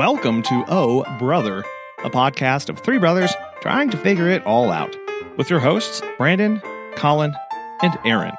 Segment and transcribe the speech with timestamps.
[0.00, 1.62] Welcome to Oh Brother,
[2.04, 4.96] a podcast of three brothers trying to figure it all out,
[5.36, 6.58] with your hosts, Brandon,
[6.94, 7.36] Colin,
[7.82, 8.32] and Aaron.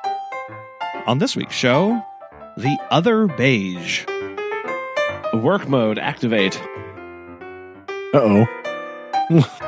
[1.06, 2.04] On this week's show,
[2.58, 4.08] The Other Beige.
[5.36, 6.60] Work mode activate.
[8.12, 8.48] Uh oh.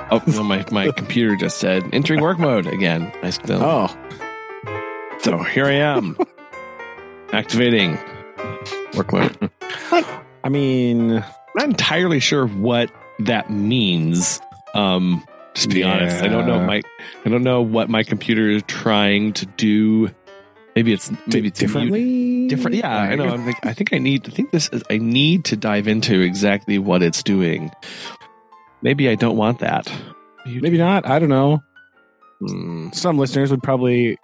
[0.09, 3.13] Oh, no, my, my computer just said entering work mode again.
[3.21, 3.95] I still, Oh.
[5.19, 6.17] So here I am.
[7.31, 7.99] Activating
[8.95, 9.51] work mode.
[10.43, 11.23] I mean, I'm
[11.55, 14.39] not entirely sure what that means.
[14.73, 16.81] Um, just to be honest, I don't know my
[17.25, 20.09] I don't know what my computer is trying to do.
[20.75, 22.47] Maybe it's maybe it's mute- differently.
[22.47, 22.77] different.
[22.77, 23.29] Yeah, I know.
[23.29, 24.27] I'm like, I think I need.
[24.27, 24.81] I think this is.
[24.89, 27.71] I need to dive into exactly what it's doing.
[28.81, 29.87] Maybe I don't want that.
[30.47, 31.07] You- Maybe not.
[31.07, 31.61] I don't know.
[32.39, 32.89] Hmm.
[32.91, 34.17] Some listeners would probably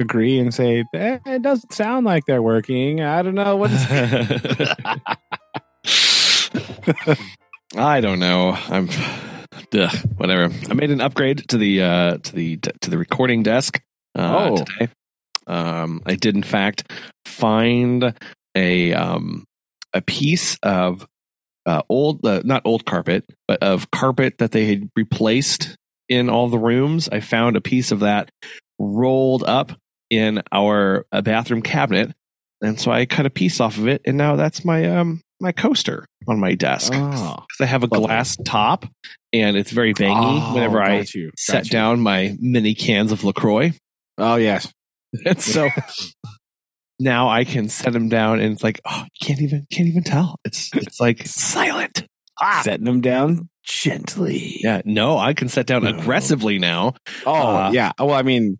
[0.00, 3.02] agree and say eh, it doesn't sound like they're working.
[3.02, 3.74] I don't know what's.
[7.76, 8.50] I don't know.
[8.52, 8.88] I'm
[9.74, 10.52] ugh, whatever.
[10.68, 13.80] I made an upgrade to the uh to the to the recording desk
[14.18, 14.56] uh Oh.
[14.64, 14.92] today.
[15.46, 16.90] Um I did in fact
[17.26, 18.14] find
[18.54, 19.44] a um
[19.94, 21.06] a piece of
[21.66, 25.76] uh old uh, not old carpet, but of carpet that they had replaced
[26.08, 27.08] in all the rooms.
[27.10, 28.30] I found a piece of that
[28.78, 29.72] rolled up
[30.10, 32.12] in our uh, bathroom cabinet.
[32.62, 35.52] And so I cut a piece off of it and now that's my um my
[35.52, 36.92] coaster on my desk.
[36.94, 37.34] oh.
[37.48, 38.84] because I have a glass top
[39.32, 41.70] and it's very bangy Oh, whenever I you, set you.
[41.70, 43.72] down my mini cans of LaCroix.
[44.18, 44.70] Oh yes.
[45.26, 45.68] And so
[47.00, 50.36] now I can set them down and it's like, oh, can't even, can't even tell.
[50.44, 52.06] It's, it's like silent.
[52.40, 52.60] Ah.
[52.64, 54.60] Setting them down gently.
[54.62, 54.82] Yeah.
[54.84, 55.90] No, I can set down No.
[55.90, 56.94] aggressively now.
[57.26, 57.92] Oh Uh, yeah.
[57.98, 58.58] Well, I mean,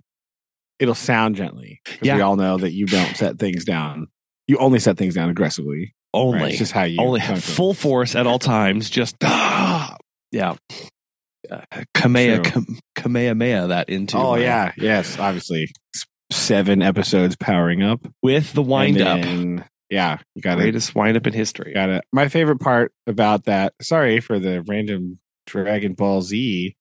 [0.79, 1.81] it'll sound gently.
[2.03, 2.17] Yeah.
[2.17, 4.09] We all know that you don't set things down.
[4.47, 5.95] You only set things down aggressively.
[6.13, 6.55] Only, Right?
[6.59, 8.91] Just how you only full force at all times.
[8.91, 9.97] Just, ah,
[10.33, 10.57] yeah.
[11.51, 11.61] Uh,
[11.97, 14.17] Kamea, kam- Kamehameha that into.
[14.19, 14.73] Oh my- yeah.
[14.77, 15.19] Yes.
[15.19, 15.71] Obviously,
[16.33, 18.07] seven episodes powering up.
[18.23, 19.21] With the wind And up.
[19.23, 21.73] then, Yeah, you got Greatest wind up in history.
[21.75, 22.05] got it.
[22.13, 23.73] My favorite part about that.
[23.83, 26.77] Sorry for the random Dragon Ball Z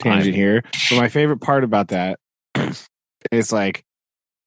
[0.00, 2.18] tangent I- here, but my favorite part about that
[3.32, 3.82] is like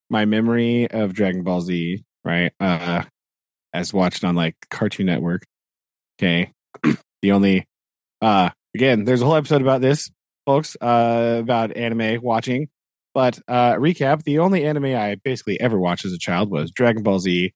[0.10, 2.52] my memory of Dragon Ball Z, right?
[2.60, 3.04] Uh,
[3.74, 5.44] as watched on like Cartoon Network.
[6.20, 6.52] Okay,
[7.22, 7.66] the only
[8.22, 10.10] uh again, there's a whole episode about this,
[10.46, 12.68] folks, uh, about anime watching.
[13.14, 17.04] But uh, recap: the only anime I basically ever watched as a child was Dragon
[17.04, 17.54] Ball Z,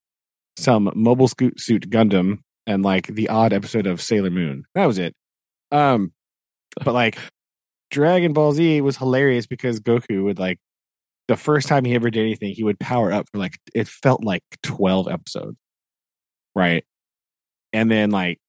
[0.55, 4.65] some Mobile Scoot Suit Gundam, and like the odd episode of Sailor Moon.
[4.75, 5.15] That was it.
[5.71, 6.13] Um,
[6.83, 7.17] but like
[7.89, 10.59] Dragon Ball Z was hilarious because Goku would like
[11.27, 14.23] the first time he ever did anything, he would power up for like it felt
[14.23, 15.57] like twelve episodes,
[16.57, 16.83] right?
[17.73, 18.39] And then like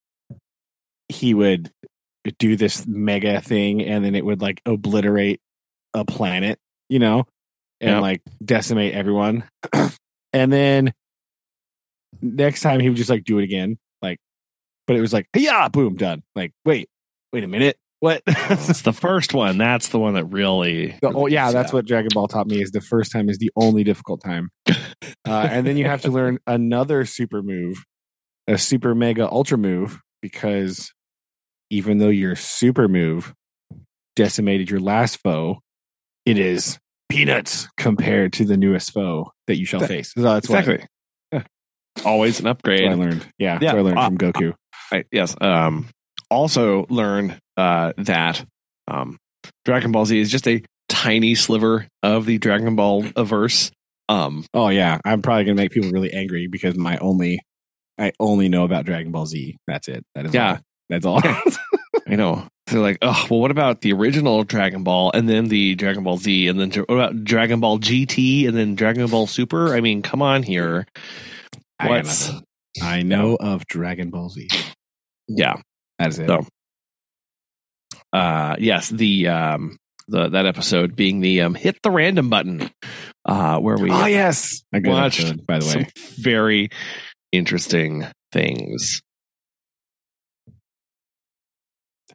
[1.09, 1.71] he would
[2.39, 5.41] do this mega thing, and then it would like obliterate
[5.95, 6.59] a planet,
[6.89, 7.25] you know,
[7.81, 8.01] and Yeah.
[8.01, 9.45] like decimate everyone.
[10.33, 10.93] and then
[12.21, 14.19] next time he would just like do it again, like,
[14.87, 16.23] but it was like, yeah, boom, done.
[16.35, 16.89] Like, wait,
[17.33, 18.23] wait a minute, what?
[18.27, 19.59] It's the first one.
[19.59, 20.97] That's the one that really.
[21.03, 22.61] The, oh yeah, that's what Dragon Ball taught me.
[22.63, 26.11] Is the first time is the only difficult time, uh, and then you have to
[26.11, 27.85] learn another super move,
[28.49, 30.93] a super mega ultra move, because
[31.71, 33.33] even though your super move
[34.17, 35.61] decimated your last foe,
[36.27, 40.13] it is peanuts compared to the newest foe that you shall That- face.
[40.13, 40.85] So that's exactly.
[41.33, 41.43] Yeah.
[42.05, 42.99] Always an that's what I upgrade.
[42.99, 43.27] learned.
[43.39, 44.55] Yeah, Yeah, that's what I learned uh, from Goku.
[44.93, 45.37] Right, yes.
[45.41, 45.89] Um,
[46.31, 48.45] also learned uh, that
[48.89, 49.19] um,
[49.65, 53.71] Dragon Ball Z is just a tiny sliver of the Dragon Ball averse.
[54.09, 57.41] Um, Oh yeah, I'm probably gonna make people really angry because my only,
[57.99, 59.57] I only know about Dragon Ball Z.
[59.67, 60.05] That's it.
[60.15, 60.51] That is Yeah.
[60.53, 60.59] all.
[60.89, 61.21] That's all.
[62.09, 62.47] I know.
[62.67, 66.17] They're like, oh, well, what about the original Dragon Ball and then the Dragon Ball
[66.19, 69.75] Z and then what about Dragon Ball GT and then Dragon Ball Super?
[69.75, 70.87] I mean, come on here.
[71.79, 72.45] I What's nothing.
[72.83, 74.49] I know of Dragon Ball Z.
[75.29, 75.57] yeah?
[75.99, 76.29] That is it.
[76.29, 76.47] So,
[78.13, 79.77] uh, yes, the um,
[80.09, 82.71] the that episode being the um, hit the random button,
[83.25, 85.89] uh, where we oh yes, watched episode, by the some way.
[86.19, 86.69] very
[87.33, 89.01] interesting things.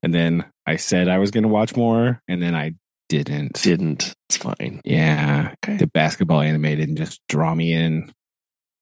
[0.01, 2.73] And then I said I was going to watch more, and then I
[3.09, 3.61] didn't.
[3.61, 4.81] Didn't it's fine.
[4.83, 5.77] yeah, Okay.
[5.77, 8.11] the basketball anime didn't just draw me in.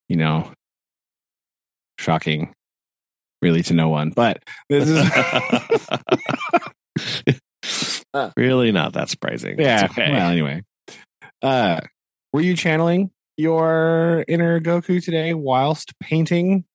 [0.10, 0.52] You know,
[2.00, 2.54] shocking,
[3.42, 4.10] really to no one.
[4.10, 4.98] But this is
[8.38, 9.60] really not that surprising.
[9.60, 9.88] yeah.
[9.92, 10.12] Okay.
[10.12, 10.64] Well, anyway,
[11.42, 11.80] uh,
[12.34, 16.66] were you channeling your inner Goku today whilst painting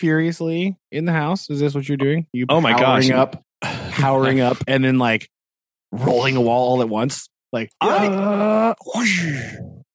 [0.00, 1.48] furiously in the house?
[1.50, 2.26] Is this what you're doing?
[2.32, 3.16] You Oh my powering gosh.
[3.18, 3.42] up,
[3.90, 5.28] powering up, and then like
[5.92, 7.28] rolling a wall all at once.
[7.52, 8.74] Like I- uh.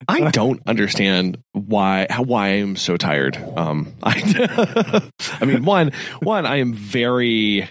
[0.08, 3.38] I don't understand why how why I am so tired.
[3.56, 5.02] Um, I,
[5.42, 7.70] I mean, one, one, I am very,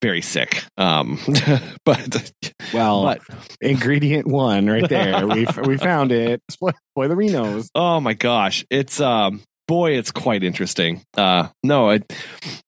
[0.00, 0.62] very sick.
[0.76, 1.18] Um,
[1.84, 2.32] but
[2.72, 3.20] well, but
[3.60, 5.26] ingredient one right there.
[5.26, 6.42] we we found it.
[6.50, 7.68] Spoil- Spoilerinos.
[7.74, 11.02] oh my gosh, it's um, boy, it's quite interesting.
[11.16, 12.04] Uh, no, I've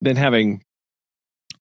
[0.03, 0.63] been having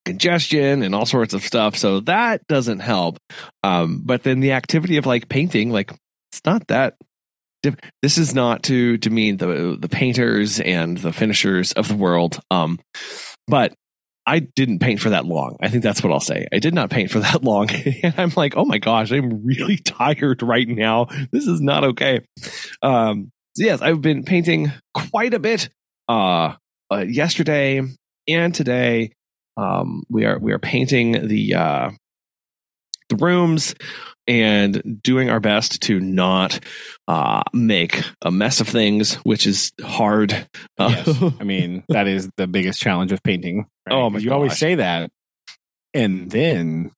[0.06, 3.18] congestion and all sorts of stuff, so that doesn't help.
[3.64, 5.92] Um, but then the activity of like painting, like
[6.32, 6.96] it's not that.
[8.02, 12.40] This is not to to mean the the painters and the finishers of the world.
[12.50, 12.80] Um,
[13.48, 13.74] but
[14.30, 15.58] I didn't paint for that long.
[15.60, 16.48] I think that's what I'll say.
[16.54, 17.70] I did not paint for that long.
[17.72, 21.08] and I'm like, oh my gosh, I'm really tired right now.
[21.32, 22.22] This is not okay.
[22.84, 25.70] Um, so yes, I've been painting quite a bit.
[26.08, 26.56] Uh,
[26.92, 27.82] uh yesterday
[28.28, 29.14] and today,
[29.58, 31.92] um, we are we are painting the uh,
[33.10, 33.74] the rooms
[34.30, 36.60] and doing our best to not
[37.08, 40.32] uh, make a mess of things, which is hard.
[40.78, 41.24] Uh, Yes.
[41.40, 43.66] I mean, that is the biggest challenge of painting.
[43.88, 43.96] right?
[43.96, 45.10] Oh my You always say that,
[45.94, 46.92] and then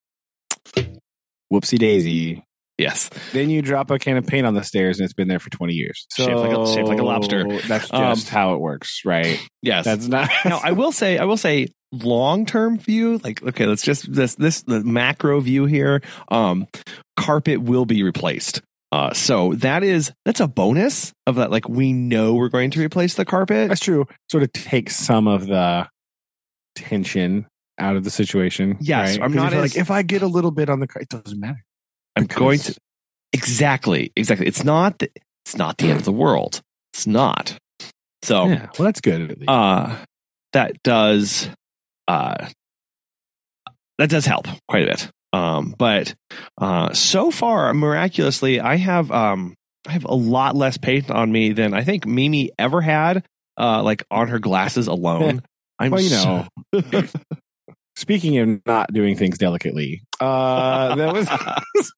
[1.52, 2.44] whoopsie daisy.
[2.78, 3.10] yes.
[3.34, 5.50] Then you drop a can of paint on the stairs, and it's been there for
[5.50, 6.06] twenty years.
[6.12, 7.46] So Shaped like a- shaped like a lobster.
[7.68, 9.40] That's Um, just how it works, right?
[9.64, 9.86] Yes.
[9.86, 10.30] That's not.
[10.46, 14.34] now I will say I will say long term view like okay let's just this
[14.36, 16.66] this the macro view here um
[17.22, 21.94] carpet will be replaced uh so that is that's a bonus of that like we
[21.94, 24.06] know we're going to replace the carpet That's true.
[24.32, 25.88] Sort of take some of the
[26.76, 27.46] tension
[27.80, 28.78] out of the situation.
[28.80, 29.24] Yes, right?
[29.26, 31.40] I'm not as- like if I get a little bit on the car, it doesn't
[31.40, 31.64] matter.
[32.16, 32.76] i'm going to
[33.34, 35.10] exactly exactly it's not the,
[35.46, 36.62] it's not the end of the world
[36.94, 37.58] it's not
[38.24, 39.32] so Yeah, well, that's good.
[39.32, 39.50] At least.
[39.50, 39.96] uh
[40.54, 41.50] that does
[42.08, 42.48] uh
[43.98, 46.14] that does help quite a bit um but
[46.60, 49.56] uh so far miraculously i have um
[49.88, 53.26] i have a lot less paint on me than i think mimi ever had
[53.60, 55.42] uh like on her glasses alone
[55.80, 57.04] i'm well, you so- know.
[57.98, 61.92] Speaking of not doing things delicately, uh, that was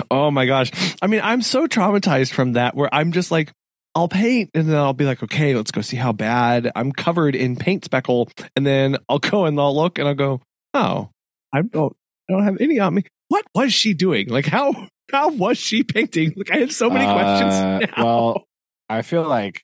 [0.10, 0.70] oh my gosh
[1.02, 3.52] i mean i'm so traumatized from that where i'm just like
[3.94, 7.36] I'll paint and then I'll be like, okay, let's go see how bad I'm covered
[7.36, 8.28] in paint speckle.
[8.56, 10.40] And then I'll go and I'll look and I'll go,
[10.74, 11.10] oh,
[11.52, 11.96] I don't,
[12.28, 13.04] I don't have any on me.
[13.28, 14.28] What was she doing?
[14.28, 16.32] Like how, how was she painting?
[16.36, 17.90] Like I have so many Uh, questions.
[17.96, 18.04] Now.
[18.04, 18.44] well,
[18.88, 19.62] I feel like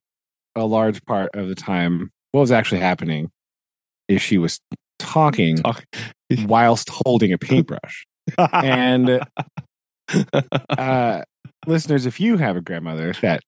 [0.54, 3.30] a large part of the time, what was actually happening
[4.08, 4.60] is she was
[4.98, 5.84] talking Talk-
[6.46, 8.06] whilst holding a paintbrush.
[8.38, 9.20] and
[10.78, 11.22] uh,
[11.66, 13.40] listeners, if you have a grandmother that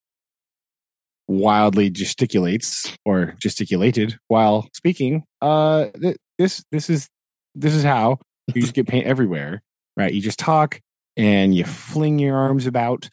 [1.32, 7.08] wildly gesticulates or gesticulated while speaking, uh, th- this this is
[7.55, 8.19] this is how
[8.55, 9.62] you just get paint everywhere,
[9.96, 10.12] right?
[10.12, 10.81] You just talk
[11.17, 13.08] and you fling your arms about,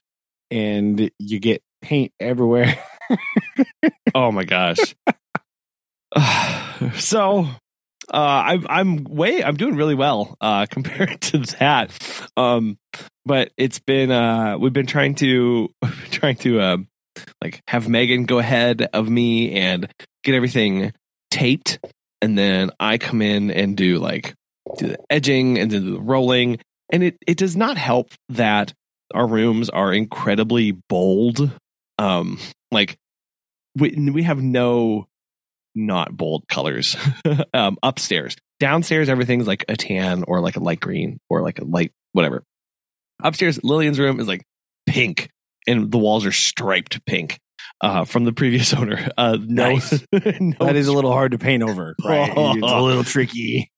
[0.52, 2.78] and you get paint everywhere.
[4.16, 4.96] oh my gosh.
[6.96, 7.48] so
[8.12, 11.92] uh I'm I'm way I'm doing really well uh compared to that.
[12.36, 12.78] Um
[13.26, 15.70] but it's been uh we've been trying to
[16.12, 16.88] trying to um
[17.42, 19.92] like have Megan go ahead of me and
[20.24, 20.94] get everything
[21.32, 21.80] taped
[22.22, 24.36] and then I come in and do like
[24.78, 26.60] do the edging and then do the rolling.
[26.92, 28.74] And it it does not help that
[29.14, 31.52] our rooms are incredibly bold.
[31.98, 32.40] Um
[32.72, 32.98] like
[33.76, 35.08] we we have no
[35.76, 36.96] not bold colors
[37.54, 38.36] um upstairs.
[38.60, 42.44] Downstairs everything's like a tan or like a light green or like a light whatever.
[43.24, 44.44] Upstairs lillian's room is like
[44.86, 45.30] pink
[45.70, 47.40] and the walls are striped pink
[47.82, 50.04] uh from the previous owner uh no, Nice.
[50.12, 52.32] no that is a little hard to paint over, right?
[52.36, 53.72] it's a little tricky.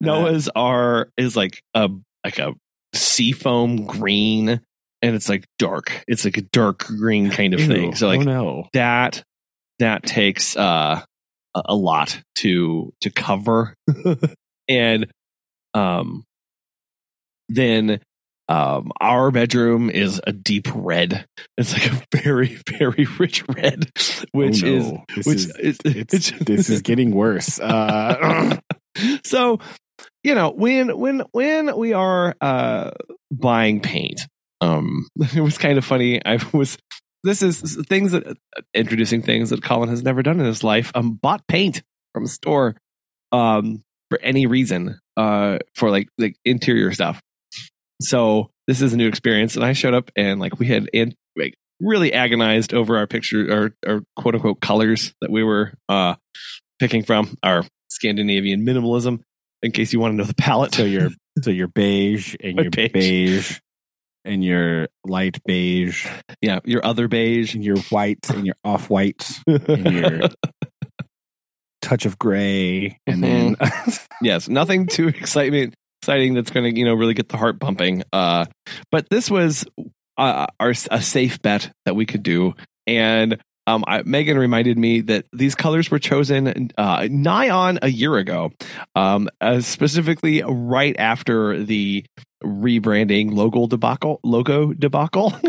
[0.00, 1.90] Noah's are is like a
[2.24, 2.54] like a
[2.94, 4.60] seafoam green
[5.02, 6.02] and it's like dark.
[6.08, 7.94] It's like a dark green kind of thing.
[7.94, 9.22] So like oh no, that
[9.78, 11.02] that takes uh
[11.54, 13.74] a, a lot to to cover.
[14.68, 15.06] and
[15.74, 16.24] um
[17.48, 18.00] then
[18.48, 21.26] um our bedroom is a deep red.
[21.56, 23.90] It's like a very very rich red
[24.32, 24.92] which Oh, is.
[25.16, 27.58] This which is- is, it's this is getting worse.
[27.60, 28.56] Uh,
[29.24, 29.58] so
[30.22, 32.90] you know when when when we are uh
[33.32, 34.20] buying paint
[34.60, 36.78] um it was kind of funny i was
[37.24, 38.34] this is things that uh,
[38.74, 41.82] introducing things that colin has never done in his life um bought paint
[42.12, 42.76] from a store
[43.32, 47.20] um for any reason uh for like like interior stuff
[48.00, 51.14] so this is a new experience and i showed up and like we had and
[51.36, 56.14] like really agonized over our picture, our, our quote unquote colors that we were uh,
[56.78, 59.20] picking from, our Scandinavian minimalism.
[59.62, 61.10] In case you want to know the palette, So your
[61.42, 62.92] so your beige and your beige.
[62.92, 63.58] beige.
[64.24, 66.06] and your light beige
[66.40, 70.20] yeah, your other beige, and your white and your off white and your
[71.82, 73.56] touch of gray and then
[74.22, 75.74] yes, nothing too excitement
[76.04, 78.02] exciting that's going to you know really get the heart pumping.
[78.12, 78.44] Uh,
[78.92, 79.64] but this was
[80.18, 82.52] uh, our a safe bet that we could do,
[82.86, 87.88] and um, I, Megan reminded me that these colors were chosen uh, nigh on a
[87.88, 88.52] year ago,
[88.94, 92.04] um, uh, specifically right after the
[92.42, 95.32] rebranding logo debacle logo debacle.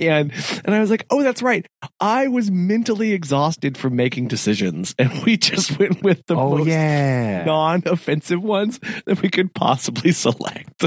[0.00, 0.32] And
[0.64, 1.66] and I was like oh that's right.
[2.00, 6.68] I was mentally exhausted from making decisions and we just went with the oh most
[6.68, 7.44] yeah.
[7.44, 10.84] non-offensive ones that we could possibly select.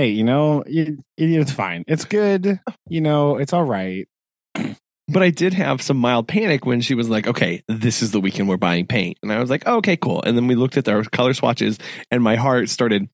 [0.00, 4.08] Hey you know it, it, it's fine it's good you know it's all right
[5.12, 8.20] But I did have some mild panic when she was like, "Okay, this is the
[8.20, 10.76] weekend we're buying paint," and I was like, oh, "Okay, cool." And then we looked
[10.76, 11.80] at our color swatches,
[12.12, 13.08] and my heart started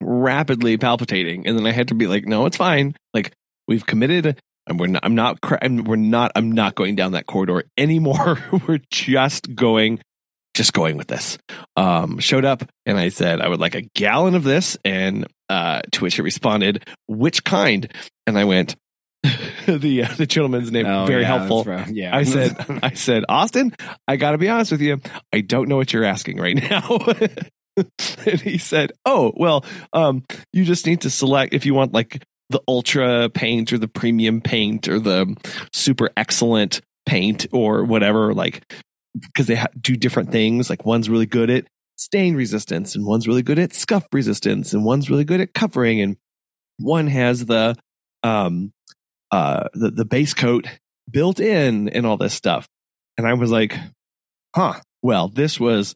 [0.00, 1.44] rapidly palpitating.
[1.44, 2.94] And then I had to be like, "No, it's fine.
[3.12, 3.32] Like
[3.66, 7.26] we've committed." And we're not, I'm not, I'm, we're not, I'm not going down that
[7.26, 8.38] corridor anymore.
[8.68, 9.98] we're just going,
[10.54, 11.36] just going with this.
[11.76, 14.78] Um, showed up and I said, I would like a gallon of this.
[14.84, 17.92] And, uh, to which it responded, which kind?
[18.26, 18.76] And I went,
[19.66, 21.64] the, uh, the gentleman's name, Oh, very yeah, helpful.
[21.90, 23.74] yeah I said, I said, Austin,
[24.06, 25.00] I got to be honest with you.
[25.32, 26.98] I don't know what you're asking right now.
[27.76, 32.22] and he said, Oh, well, um, you just need to select if you want like
[32.50, 35.34] the ultra paint or the premium paint or the
[35.72, 38.62] super excellent paint or whatever, like,
[39.18, 40.70] because they ha- do different things.
[40.70, 41.66] Like one's really good at
[41.96, 46.00] stain resistance and one's really good at scuff resistance and one's really good at covering
[46.00, 46.16] and
[46.78, 47.76] one has the,
[48.22, 48.72] um,
[49.30, 50.66] uh, the, the base coat
[51.10, 52.68] built in and all this stuff.
[53.16, 53.76] And I was like,
[54.54, 55.94] huh, well, this was,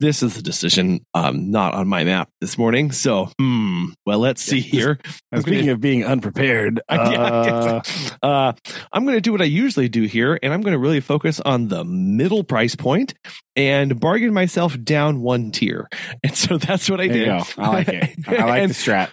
[0.00, 2.92] this is the decision, um, not on my map this morning.
[2.92, 4.98] So, hmm, well, let's see here.
[5.38, 7.80] Speaking of being unprepared uh.
[8.22, 8.52] Uh,
[8.92, 11.40] I'm going to do what I usually do here, and I'm going to really focus
[11.40, 13.14] on the middle price point
[13.54, 15.88] and bargain myself down one tier.
[16.22, 17.28] And so that's what I did.
[17.28, 19.10] i like it i like And- the strat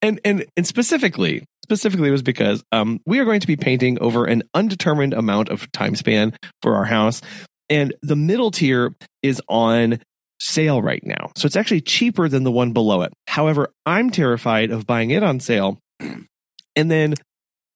[0.00, 4.24] and and and specifically specifically was because um we are going to be painting over
[4.24, 7.20] an undetermined amount of time span for our house
[7.68, 9.98] and the middle tier is on
[10.40, 14.70] sale right now so it's actually cheaper than the one below it however i'm terrified
[14.70, 17.14] of buying it on sale and then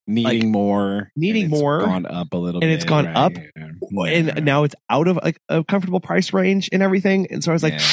[0.06, 3.16] needing Like, more needing it's more, gone up a little and bit it's gone right?
[3.16, 4.04] up, Yeah.
[4.06, 7.54] and now it's out of a, a comfortable price range and everything and so i
[7.54, 7.86] was like Yeah.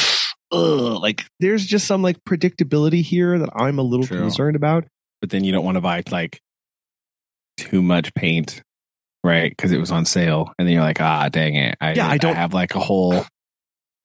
[0.51, 4.19] ugh like there's just some like predictability here that i'm a little True.
[4.19, 4.85] concerned about
[5.21, 6.39] but then you don't want to buy like
[7.57, 8.61] too much paint
[9.23, 12.07] right because it was on sale and then you're like ah dang it i, Yeah,
[12.07, 13.25] I don't- have like a whole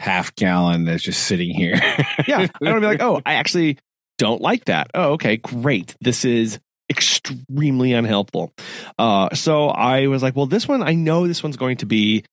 [0.01, 1.75] half gallon that's just sitting here
[2.27, 3.79] yeah, I don't wanna be like, oh, I actually
[4.21, 4.91] don't like that.
[4.95, 5.95] Oh, okay, great.
[6.01, 6.59] This is
[6.91, 8.53] extremely unhelpful.
[8.99, 12.25] Uh, so I was like, well, this one, I know this one's going to be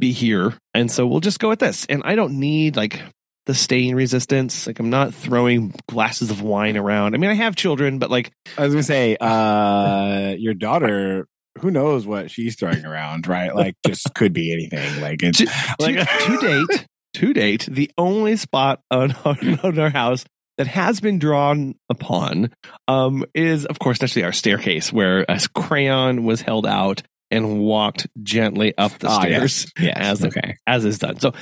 [0.00, 1.86] be here, and so we'll just go with this.
[1.86, 3.00] And I don't need like
[3.46, 4.66] the stain resistance.
[4.66, 7.14] Like I'm not throwing glasses of wine around.
[7.14, 11.26] I mean, I have children, but like, i was gonna say uh your daughter
[11.60, 15.46] who knows what she's throwing around right like just could be anything like it's to,
[15.78, 20.24] like to, to date, to date, the only spot on, on, our house
[20.58, 22.50] that has been drawn upon
[22.86, 28.06] um, is, of course, naturally our staircase, where a crayon was held out and walked
[28.22, 30.56] gently up the Ah, stairs yes, as okay.
[30.66, 31.18] as is done.
[31.18, 31.32] So,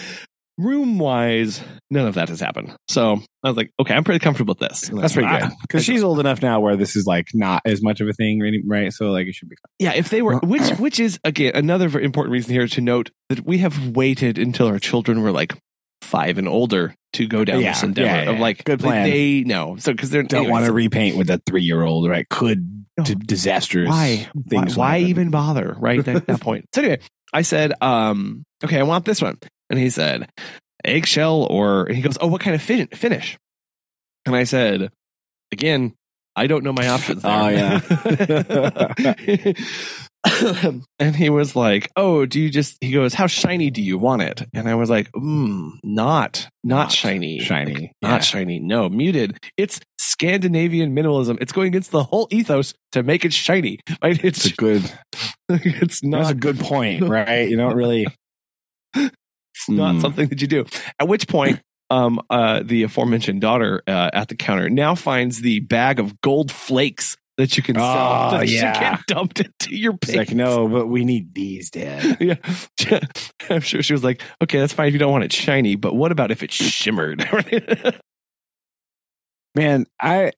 [0.58, 2.74] room wise, none of that has happened.
[2.88, 4.88] So I was like, okay, I'm pretty comfortable with this.
[4.92, 8.00] That's pretty good because she's old enough now where this is like not as much
[8.00, 10.70] of a thing right- so like it should be fine Yeah, if they were, which
[10.78, 14.78] which is again another important reason here to note that we have waited until our
[14.78, 15.54] children were like
[16.02, 19.08] five and older to go down Yeah, this endeavor yeah, of like Good like, plan.
[19.10, 23.04] they know so because they're don't want to repaint with a three-year-old right could No.
[23.04, 25.08] d- disastrous why why, things why happen.
[25.10, 26.66] even bother right at that point.
[26.74, 27.00] So anyway,
[27.32, 29.38] I said, um, okay, I want this one,
[29.72, 30.30] and he said
[30.84, 33.38] eggshell or he goes, oh, what kind of fin- finish?
[34.26, 34.90] And I said,
[35.50, 35.94] again,
[36.36, 37.22] I don't know my options.
[37.22, 37.82] There.
[37.92, 39.52] Oh, yeah.
[41.00, 44.22] and he was like, "Oh, do you just?" He goes, "How shiny do you want
[44.22, 48.08] it?" And I was like, mm, "Not, not, Not shiny, shiny, Like, yeah.
[48.08, 48.60] not shiny.
[48.60, 49.36] No, muted.
[49.56, 51.38] It's Scandinavian minimalism.
[51.40, 53.80] It's going against the whole ethos to make it shiny.
[54.00, 54.22] Right?
[54.24, 54.92] It's it's a good
[55.48, 58.06] it's that's not a good point right you don't really
[59.68, 60.00] it's not Hmm.
[60.00, 60.64] something that you do.
[60.98, 65.60] At which point, um, uh, the aforementioned daughter uh, at the counter now finds the
[65.60, 68.72] bag of gold flakes that you can sell Oh, that yeah.
[68.72, 70.16] should get dumped into your It's paint.
[70.18, 72.16] like, no, but we need these, Dad.
[72.20, 72.36] Yeah,
[73.50, 75.94] I'm sure she was like, "Okay, that's fine if you don't want it shiny, but
[75.94, 77.24] what about if it shimmered?"
[79.54, 80.32] Man, I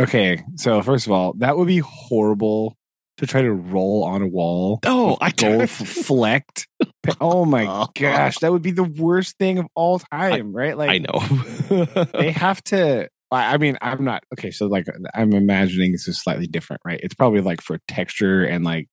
[0.00, 0.42] okay.
[0.56, 2.76] So first of all, that would be horrible
[3.18, 4.80] to try to roll on a wall.
[4.86, 6.68] oh, I Gold flecked.
[7.20, 7.88] Oh my oh.
[7.96, 10.78] gosh, that would be the worst thing of all time, right?
[10.78, 12.06] Like I know.
[12.18, 13.08] they have to.
[13.32, 14.52] I I mean, I'm not okay.
[14.52, 17.00] So like, I'm imagining this is slightly different, right?
[17.02, 18.88] It's probably like for texture and like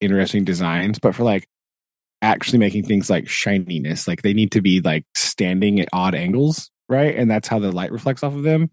[0.00, 1.46] interesting designs, but for like
[2.22, 6.70] actually making things like shininess, like they need to be like standing at odd angles,
[6.88, 7.14] right?
[7.14, 8.70] And that's how the light reflects off of them.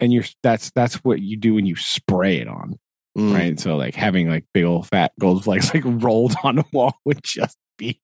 [0.00, 2.78] And you're that's that's what you do when you spray it on,
[3.16, 3.34] Mm.
[3.34, 3.60] right?
[3.60, 7.20] So like having like big old fat gold flakes like rolled on a wall would
[7.22, 8.00] just be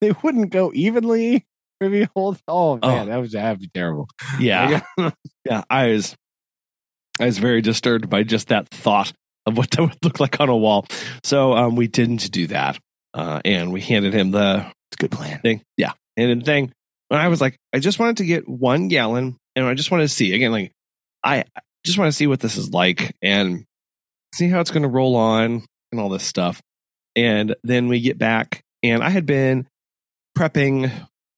[0.00, 1.44] they wouldn't go evenly.
[1.80, 2.38] Maybe hold.
[2.48, 3.06] Oh man, Oh.
[3.06, 4.08] that was that'd be terrible.
[4.40, 4.80] Yeah,
[5.44, 5.62] yeah.
[5.68, 6.14] I was,
[7.20, 9.12] I was very disturbed by just that thought
[9.46, 10.86] of what that would look like on a wall.
[11.24, 12.78] So um, we didn't do that,
[13.12, 15.40] uh, and we handed him the It's a good plan.
[15.40, 15.62] thing.
[15.76, 16.72] Yeah, handed the thing.
[17.10, 20.04] And I was like, I just wanted to get one gallon, and I just wanted
[20.04, 20.72] to see again, like,
[21.22, 21.44] I
[21.84, 23.64] just want to see what this is like and
[24.34, 26.60] see how it's going to roll on and all this stuff.
[27.16, 29.68] And then we get back, and I had been
[30.36, 30.90] prepping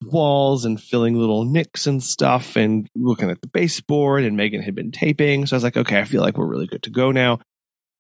[0.03, 4.75] walls and filling little nicks and stuff and looking at the baseboard and Megan had
[4.75, 5.47] been taping.
[5.47, 7.41] So I was like, okay, I feel like we're really good to go now.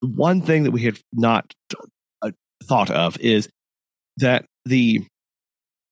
[0.00, 1.52] One thing that we had not
[2.22, 2.30] uh,
[2.64, 3.48] thought of is
[4.18, 5.06] that the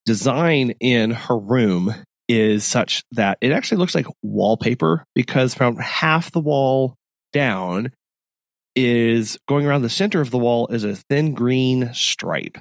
[0.07, 1.95] design in her room
[2.29, 6.95] is such that it actually looks like wallpaper because from half the wall
[7.33, 7.91] down
[8.77, 12.59] is going around the center of the wall is a thin green stripe.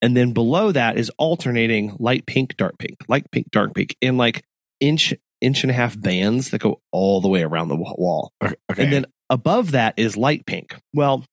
[0.00, 4.16] And then below that is alternating light pink, dark pink, light pink, dark pink in
[4.16, 4.42] like
[4.80, 8.32] inch, inch and a half bands that go all the way around the wall.
[8.42, 8.56] Okay.
[8.76, 10.74] And then above that is light pink.
[10.92, 11.24] Well,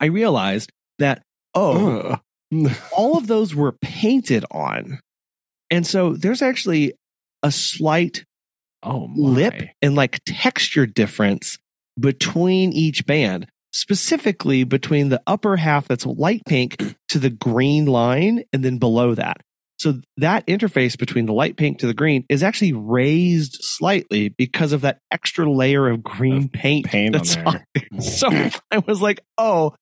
[0.00, 1.22] I realized that,
[1.54, 2.18] oh,
[2.52, 2.70] Ugh.
[2.96, 5.00] all of those were painted on.
[5.70, 6.94] And so there's actually
[7.42, 8.24] a slight
[8.82, 9.14] oh my.
[9.16, 11.58] lip and like texture difference
[11.98, 18.44] between each band, specifically between the upper half that's light pink to the green line
[18.52, 19.38] and then below that.
[19.78, 24.72] So that interface between the light pink to the green is actually raised slightly because
[24.72, 26.86] of that extra layer of green paint.
[26.86, 27.66] paint on that's there.
[27.74, 27.84] there.
[28.00, 28.28] So
[28.70, 29.74] I was like, oh,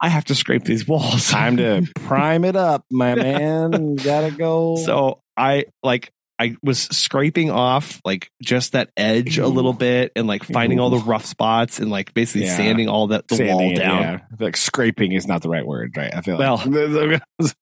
[0.00, 1.28] I have to scrape these walls.
[1.28, 3.96] Time to prime it up, my man.
[3.96, 4.76] Gotta go.
[4.76, 10.26] So I like I was scraping off like just that edge a little bit and
[10.28, 12.56] like finding all the rough spots and like basically Yeah.
[12.56, 14.02] sanding all that the Sanding wall down.
[14.02, 14.18] yeah.
[14.38, 16.14] Like scraping is not the right word, right?
[16.14, 17.22] I feel Well- like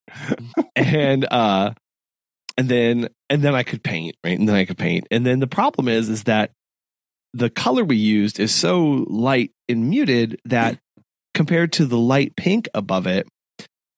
[0.77, 1.73] And uh
[2.59, 4.39] and then and then I could paint, right?
[4.39, 5.07] And then I could paint.
[5.11, 6.53] And then the problem is is that
[7.35, 10.79] the color we used is so light and muted that
[11.35, 13.27] compared to the light pink above it,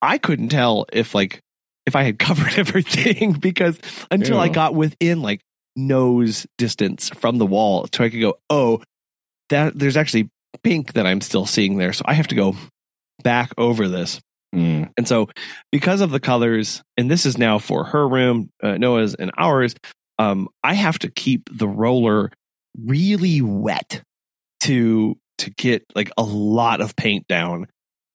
[0.03, 1.41] I couldn't tell if like
[1.89, 5.41] if I had covered everything because until I got within like
[5.75, 8.83] nose distance from the wall so I could go, oh,
[9.49, 10.31] that there's actually
[10.63, 11.93] pink that I'm still seeing there.
[11.93, 12.55] So I have to go
[13.23, 14.21] back over this.
[14.55, 14.91] Mm.
[14.97, 15.29] And so,
[15.71, 19.75] because of the colors, and this is now for her room, uh, Noah's, and ours,
[20.19, 22.31] um, I have to keep the roller
[22.83, 24.03] really wet
[24.65, 27.67] to to get like a lot of paint down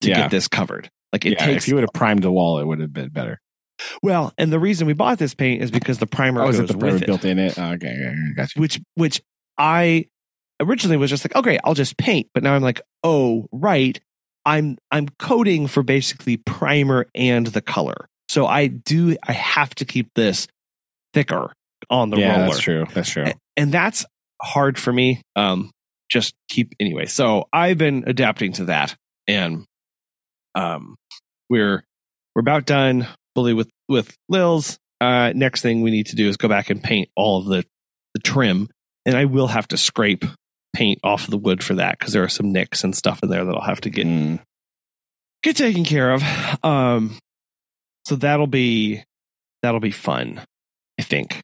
[0.01, 0.21] to Yeah.
[0.23, 0.89] get this covered.
[1.13, 3.09] Like it yeah, takes if you would have primed the wall, it would have been
[3.09, 3.39] better.
[4.01, 6.67] Well, and the reason we bought this paint is because the primer Oh, goes it
[6.67, 7.57] the primer with it, built in it?
[7.57, 8.59] Oh, okay, gotcha.
[8.59, 9.21] which which
[9.57, 10.07] I
[10.61, 13.99] originally was just like, okay, I'll just paint, but now I'm like, oh, right,
[14.45, 18.07] I'm I'm coding for basically primer and the color.
[18.29, 20.47] So I do I have to keep this
[21.13, 21.51] thicker
[21.89, 22.47] on the yeah, roller.
[22.47, 22.85] that's true.
[22.93, 23.25] That's true.
[23.25, 24.05] A- And that's
[24.41, 25.21] hard for me.
[25.35, 25.71] Um
[26.09, 27.05] just keep anyway.
[27.05, 28.95] So I've been adapting to that
[29.27, 29.65] and
[30.55, 30.95] um
[31.49, 31.83] we're
[32.35, 34.77] we're about done fully with with Lils.
[35.01, 37.65] Uh next thing we need to do is go back and paint all of the
[38.13, 38.69] the trim
[39.05, 40.23] and I will have to scrape
[40.75, 43.43] paint off the wood for that because there are some nicks and stuff in there
[43.45, 44.39] that I'll have to get Mm.
[45.43, 46.23] get taken care of.
[46.63, 47.17] Um,
[48.07, 49.03] so that'll be
[49.61, 50.41] that'll be fun,
[50.99, 51.41] I think.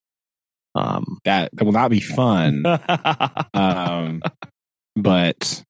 [0.75, 2.63] Um, That that will not be fun.
[3.53, 4.21] um,
[4.95, 5.63] but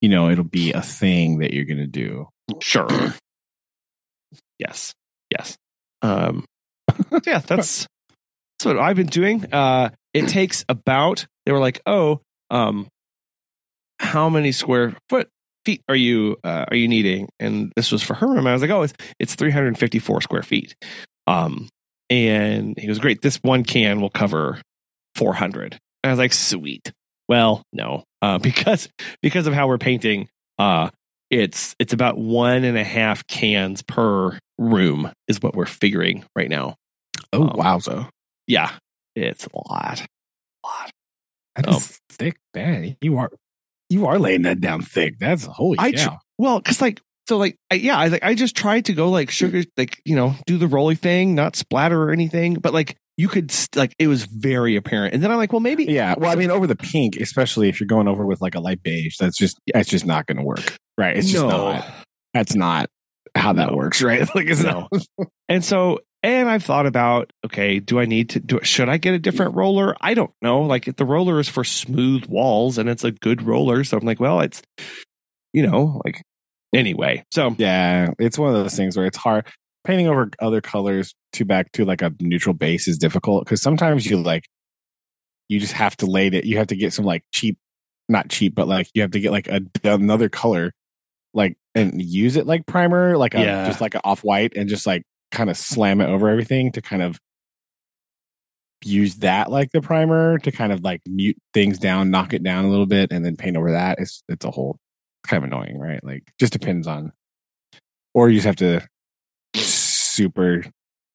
[0.00, 2.28] you know, it'll be a thing that you're gonna do.
[2.62, 2.88] sure.
[4.58, 4.94] yes,
[5.30, 5.56] yes.
[6.02, 6.44] Um,
[7.24, 7.86] yeah, that's
[8.58, 9.52] that's what I've been doing.
[9.52, 11.26] Uh, it takes about.
[11.46, 12.88] They were like, oh, um,
[13.98, 15.28] how many square foot
[15.64, 17.28] feet are you uh, are you needing?
[17.38, 18.46] And this was for her room.
[18.46, 20.74] I was like, oh, it's it's 354 square feet.
[21.26, 21.68] Um,
[22.08, 23.22] and he was great.
[23.22, 24.60] This one can will cover
[25.14, 25.74] 400.
[25.74, 26.92] And I was like, sweet.
[27.28, 28.88] well, no, uh, because
[29.22, 30.90] because of how we're painting, uh,
[31.30, 36.48] it's it's about one and a half cans per room is what we're figuring right
[36.50, 36.74] now.
[37.32, 38.06] Oh Um, wow, so
[38.46, 38.72] Yeah,
[39.14, 40.00] it's a lot,
[40.64, 40.90] a lot.
[41.56, 42.36] that um, is thick.
[42.54, 43.30] Man, you are
[43.88, 45.18] you are laying that down thick.
[45.18, 46.08] That's holy I cow.
[46.10, 49.08] tr- Well, because like so, like I, yeah, I like I just tried to go
[49.10, 52.96] like sugar, like you know, do the rolly thing, not splatter or anything, but like
[53.16, 55.14] you could like it was very apparent.
[55.14, 56.14] And then I'm like, well, maybe yeah.
[56.18, 58.82] Well, I mean, over the pink, especially if you're going over with like a light
[58.82, 61.16] beige, that's just that's just not going to work, right?
[61.16, 61.48] It's just no.
[61.48, 61.84] not.
[62.34, 62.90] That's not
[63.34, 63.76] how that No.
[63.76, 64.28] works, right?
[64.34, 64.88] Like it's No.
[64.92, 65.28] not.
[65.48, 69.14] And so, and I've thought about, okay, do I need to do Should I get
[69.14, 69.96] a different roller?
[70.00, 70.60] I don't know.
[70.62, 73.82] Like if the roller is for smooth walls and it's a good roller.
[73.84, 74.62] So I'm like, well, it's,
[75.52, 76.22] you know, like
[76.74, 77.24] anyway.
[77.32, 79.46] So Yeah, it's one of those things where it's hard
[79.84, 84.04] painting over other colors to back to like a neutral base is difficult because sometimes
[84.06, 84.44] you like
[85.48, 86.44] you just have to lay it.
[86.44, 87.56] You have to get some like cheap,
[88.08, 90.72] not cheap, but like you have to get like a another color,
[91.34, 93.66] like and use it like primer, like a Yeah.
[93.66, 96.82] just like an off white, and just like kind of slam it over everything to
[96.82, 97.18] kind of
[98.84, 102.64] use that like the primer to kind of like mute things down, knock it down
[102.64, 103.98] a little bit, and then paint over that.
[104.00, 104.78] It's it's a whole
[105.26, 106.02] kind of annoying, right?
[106.02, 107.12] Like just depends on,
[108.14, 108.86] or you just have to
[109.54, 110.64] super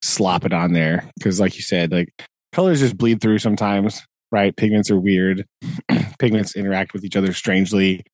[0.04, 2.10] slop it on there because, like you said, like
[2.54, 4.02] colors just bleed through sometimes,
[4.32, 4.56] right?
[4.56, 5.46] Pigments are weird.
[6.20, 8.06] Pigments interact with each other strangely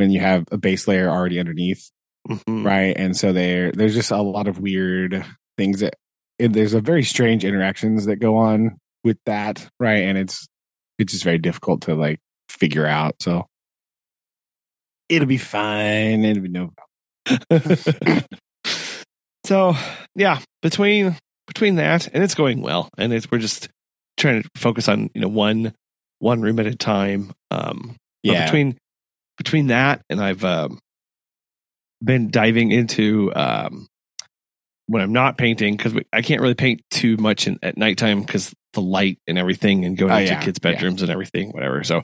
[0.00, 1.90] when you have a base layer already underneath,
[2.26, 2.64] mhm.
[2.64, 2.96] right?
[2.96, 5.24] And so there, there's just a lot of weird
[5.58, 5.94] things that
[6.38, 10.04] it, there's a very strange interactions that go on with that, right?
[10.04, 10.48] And it's
[10.98, 13.16] it's just very difficult to like figure out.
[13.20, 13.46] So
[15.10, 16.24] it'll be fine.
[16.24, 16.70] It'll be no
[17.28, 18.24] problem.
[19.44, 19.74] so
[20.14, 21.14] yeah, between
[21.46, 23.68] between that and it's going well, and it's we're just
[24.16, 25.74] trying to focus on you know one
[26.20, 27.32] one room at a time.
[27.50, 28.46] Um, yeah.
[28.46, 28.78] between
[29.40, 30.78] between that and I've um,
[32.04, 33.86] been diving into um,
[34.86, 38.52] when I'm not painting because I can't really paint too much in, at nighttime because
[38.74, 40.72] the light and everything and going Oh, into yeah, kids' yeah.
[40.72, 41.82] bedrooms and everything, whatever.
[41.84, 42.02] So,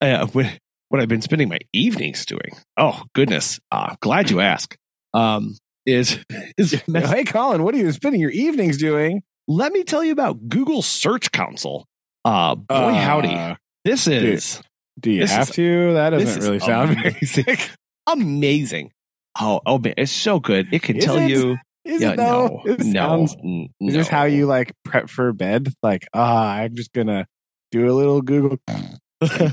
[0.00, 0.46] uh, what,
[0.88, 4.76] what I've been spending my evenings doing, oh goodness, uh, glad you asked,
[5.14, 6.18] um, is
[6.56, 9.22] is mess- hey, Colin, what are you spending your evenings doing?
[9.50, 11.86] let me tell you about Google Search Console.
[12.24, 14.60] Uh, boy howdy, Uh, this is
[14.98, 15.92] Do you This have is- to?
[15.94, 17.56] That doesn't really sound very amazing.
[18.08, 18.92] amazing.
[19.40, 20.68] Oh, oh, man, it's so good.
[20.72, 21.28] It can Is tell it?
[21.30, 21.56] you.
[21.84, 25.72] Is yeah, it no, no, sounds- n- Is this how you like prep for bed?
[25.82, 27.26] Like, ah, I'm just gonna
[27.70, 28.58] do a little Google,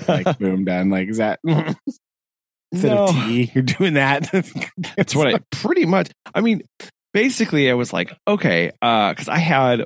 [0.08, 0.90] like, boom, done.
[0.90, 1.76] Like, is that instead
[2.92, 3.06] No.
[3.06, 4.30] of tea, you're doing that?
[4.98, 6.10] That's what I pretty much.
[6.34, 6.64] I mean,
[7.14, 9.86] basically, I was like, okay, because I had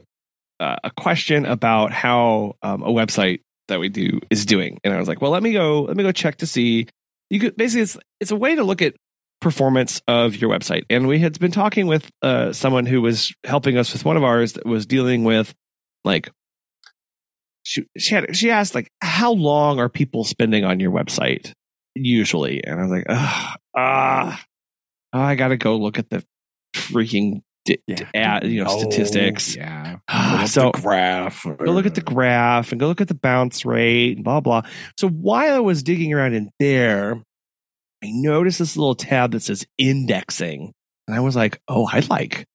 [0.60, 5.00] uh, a question about how um, a website that we do is doing, and I
[5.00, 6.88] was like, well, let me go, let me go check to see.
[7.30, 8.96] You could basically, it's it's a way to look at
[9.42, 13.78] performance of your website, and we had been talking with uh, someone who was helping
[13.78, 15.54] us with one of ours that was dealing with
[16.04, 16.30] like.
[17.64, 21.52] She, she had she asked like how long are people spending on your website
[21.94, 24.46] usually and I was like ah ah
[25.14, 26.24] I gotta go look at the
[26.76, 27.42] freaking
[27.88, 28.10] Yeah.
[28.16, 29.56] ad, you know Oh, statistics.
[29.56, 29.98] Yeah.
[30.08, 31.44] Ah, so graph.
[31.44, 34.62] go look at the graph and go look at the bounce rate and blah blah.
[34.98, 37.16] So while I was digging around in there,
[38.04, 40.72] I noticed this little tab that says indexing,
[41.08, 42.46] and I was like, oh, I like,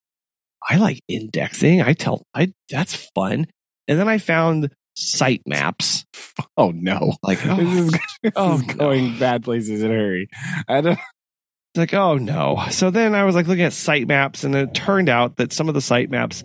[0.69, 1.83] I like indexing.
[1.83, 3.47] I tell, I that's fun.
[3.87, 6.05] And then I found sitemaps.
[6.57, 7.15] Oh no!
[7.23, 7.91] Like, This oh, is,
[8.23, 10.29] this oh, is going bad places in a hurry.
[10.69, 10.99] I don't.
[11.77, 15.37] Like oh no so then i was like looking at sitemaps and it turned out
[15.37, 16.45] that some of the sitemaps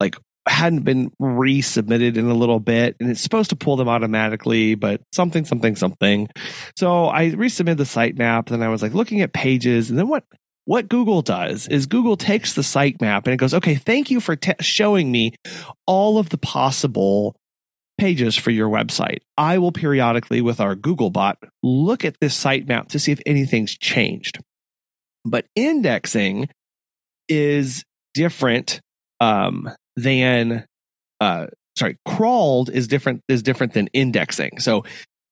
[0.00, 4.74] like hadn't been resubmitted in a little bit and it's supposed to pull them automatically
[4.74, 6.28] but something something something
[6.76, 10.24] so i resubmitted the sitemap and i was like looking at pages and then what
[10.64, 14.36] what google does is google takes the sitemap and it goes okay thank you for
[14.36, 15.34] te- showing me
[15.86, 17.36] all of the possible
[17.98, 19.18] pages for your website.
[19.36, 23.76] I will periodically, with our Google bot, look at this sitemap to see if anything's
[23.76, 24.38] changed.
[25.24, 26.48] But indexing
[27.28, 28.80] is different
[29.20, 30.64] um, than,
[31.20, 34.60] uh, sorry, crawled is different is different than indexing.
[34.60, 34.84] So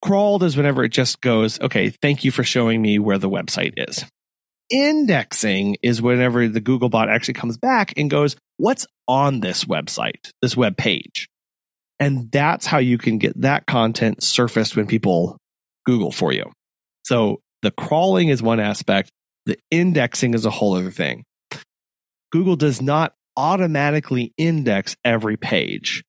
[0.02, 3.74] crawled is whenever it just goes, okay, thank you for showing me where the website
[3.76, 4.04] is.
[4.68, 10.30] Indexing is whenever the Google bot actually comes back and goes, what's on this website,
[10.42, 11.28] this web page?
[11.98, 15.38] And that's how you can get that content surfaced when people
[15.86, 16.50] Google for you.
[17.04, 19.10] So the crawling is one aspect,
[19.46, 21.24] the indexing is a whole other thing.
[22.32, 26.04] Google does not automatically index every page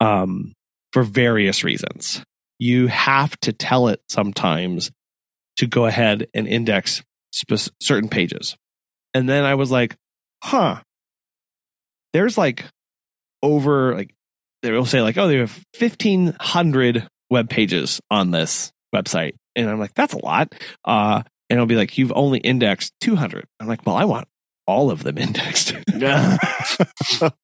[0.00, 0.52] um,
[0.92, 2.22] for various reasons.
[2.58, 4.90] you have to tell it sometimes
[5.58, 8.56] to go ahead and index spe- certain pages.
[9.14, 9.96] And then I was like,
[10.42, 10.80] huh,
[12.12, 12.64] there's like
[13.42, 14.14] over like
[14.62, 19.68] they will say like, oh, they have fifteen hundred web pages on this website, and
[19.68, 20.54] I'm like, that's a lot.
[20.84, 23.46] Uh, and it'll be like, you've only indexed two hundred.
[23.60, 24.26] I'm like, well, I want
[24.66, 25.74] all of them indexed,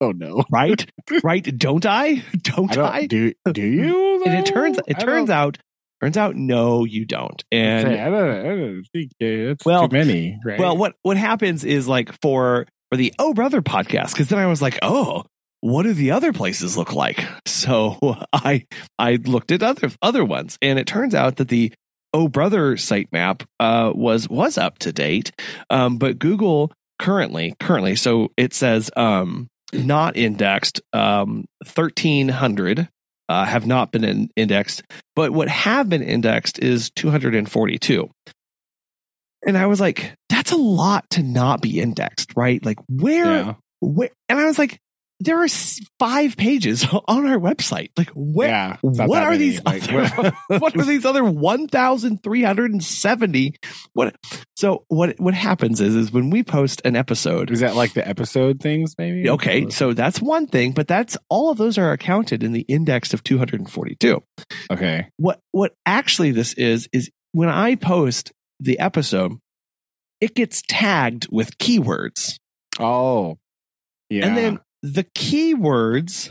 [0.01, 0.45] oh no.
[0.51, 0.85] right?
[1.23, 1.59] right?
[1.59, 2.23] Don't I?
[2.43, 3.07] Don't I I?
[3.07, 4.25] don't, do do you?
[4.25, 5.59] and it turns it I turns don't- out
[6.03, 7.45] turns out no, you don't.
[7.53, 10.39] And I don't, I don't think it's Well- too many.
[10.45, 10.59] Right?
[10.59, 14.47] Well, what what happens is like for for the Oh Brother podcast because then I
[14.47, 15.25] was like, oh,
[15.61, 17.25] what do the other places look like?
[17.47, 17.99] So
[18.33, 18.65] I
[18.99, 21.73] I looked at other other ones, and it turns out that the
[22.13, 25.33] Oh Brother sitemap uh, was was up to date,
[25.71, 32.89] um, but Google currently currently so it says um, not indexed um, thirteen hundred.
[33.29, 34.83] Uh, have not been in, indexed,
[35.17, 38.11] but what have been indexed is 242.
[39.47, 42.63] And I was like, that's a lot to not be indexed, right?
[42.63, 43.55] Like where, yeah.
[43.81, 44.79] where and I was like,
[45.21, 45.49] there are
[45.99, 47.91] five pages on our website.
[47.97, 48.77] Like where yeah.
[48.83, 49.39] what are many.
[49.39, 53.55] these Like, other, what are these other 1370
[53.93, 54.17] what
[54.57, 58.07] so what what happens is is when we post an episode Is that like the
[58.07, 58.95] episode things?
[58.99, 59.29] Maybe.
[59.29, 63.15] okay so that's one thing but that's all of those are accounted in the index
[63.15, 64.23] of 242
[64.71, 65.09] Okay.
[65.17, 69.33] what what actually this is is when I post the episode,
[70.21, 72.39] it gets tagged with keywords.
[72.79, 73.39] Oh.
[74.09, 74.27] Yeah.
[74.27, 76.31] And then the keywords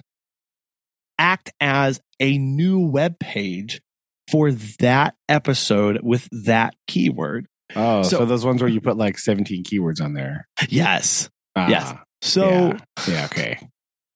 [1.18, 3.82] act as a new web page
[4.30, 7.48] for that episode with that keyword.
[7.76, 10.48] oh, so, so- those ones where you put like 17 keywords on there.
[10.70, 11.30] Yes.
[11.56, 11.94] Ah, Yes.
[12.22, 12.78] So yeah.
[13.08, 13.26] yeah.
[13.26, 13.68] Okay.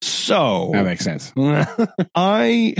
[0.02, 1.32] so That makes sense.
[2.14, 2.74] I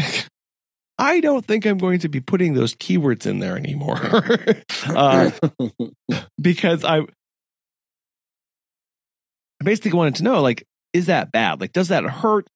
[0.99, 3.99] I don't think I'm going to be putting those keywords in there anymore.
[4.87, 5.31] uh,
[6.41, 7.05] because I, I
[9.65, 10.65] basically wanted to know like
[10.97, 12.47] is that bad like does that hurt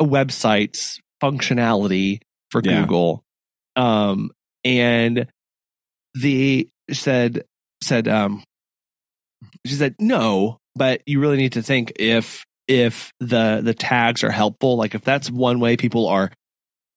[0.00, 2.80] a website's functionality for Yeah.
[2.82, 3.22] google
[3.76, 4.30] um
[4.64, 5.26] and
[6.14, 7.44] the said
[7.82, 8.42] said um
[9.66, 14.30] she said no but you really need to think if if the the tags are
[14.30, 16.30] helpful like if that's one way people are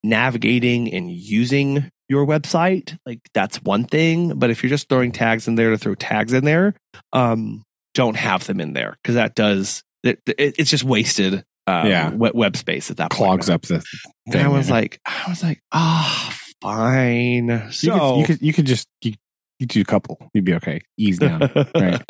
[0.03, 5.47] navigating and using your website like that's one thing but if you're just throwing tags
[5.47, 6.75] in there to throw tags in there
[7.13, 7.63] um
[7.95, 12.09] don't have them in there because that does it, it, it's just wasted uh, Yeah.
[12.11, 13.83] web, space at that Clogs point up the
[14.27, 18.53] and i was like i was like ah fine you, so could, you could you
[18.53, 19.13] could just you,
[19.59, 20.29] you do a couple.
[20.33, 20.81] You'd be okay.
[20.97, 21.39] Ease down.
[21.75, 22.01] right.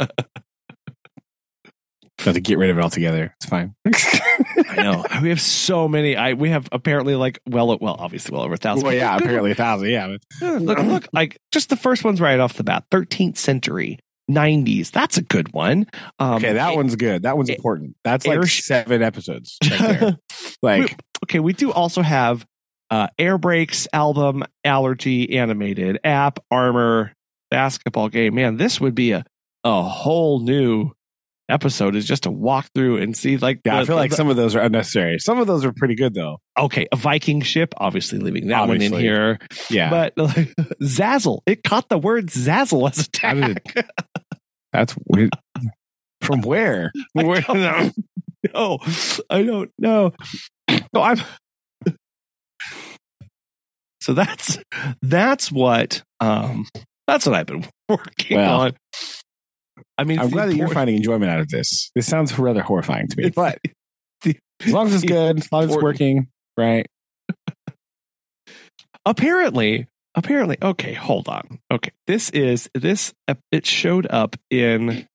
[2.17, 3.35] To get rid of it altogether.
[3.37, 3.75] It's fine.
[4.69, 6.15] I know we have so many.
[6.15, 8.85] I we have apparently like well, well, obviously well over a thousand.
[8.85, 9.89] well, yeah, apparently a thousand.
[9.89, 12.85] Yeah, look, look, like just the first one's right off the bat.
[12.89, 14.91] 13th century, 90s.
[14.91, 15.85] That's a good one.
[16.19, 17.23] Um, okay, that a- one's good.
[17.23, 17.95] That one's a- important.
[18.03, 19.57] That's like airsh- seven episodes.
[19.69, 20.17] Right there.
[20.61, 22.45] Like, okay, we do also have
[22.89, 27.13] uh, Air Brakes album, Allergy, animated app, Armor,
[27.51, 28.35] basketball game.
[28.35, 29.23] Man, this would be a
[29.63, 30.91] a whole new
[31.49, 31.95] episode.
[31.95, 34.35] Is just to walk through and see like yeah, I feel like the- some of
[34.35, 35.19] those are unnecessary.
[35.19, 36.37] Some of those are pretty good though.
[36.57, 37.73] okay a Viking ship.
[37.77, 39.39] Obviously, leaving that one in here.
[39.69, 43.61] Yeah, But like, Zazzle, it caught the word Zazzle as a tag.
[43.73, 43.85] did
[44.73, 45.31] that's weird.
[46.21, 46.91] From where?
[47.13, 47.93] Where- don't
[48.53, 48.79] no,
[49.29, 50.13] I don't know.
[50.93, 51.17] So I'm.
[54.01, 54.59] So that's
[55.01, 56.65] that's what um
[57.07, 58.73] that's what I've been working Well, on.
[59.97, 61.91] I mean, I'm glad that you're finding enjoyment out of this.
[61.95, 63.59] This sounds rather horrifying to me, but
[64.21, 66.27] the- as long as it's good, as long as it's working,
[66.57, 66.85] right?
[69.05, 73.13] apparently apparently okay hold on okay this is this
[73.51, 75.07] it showed up in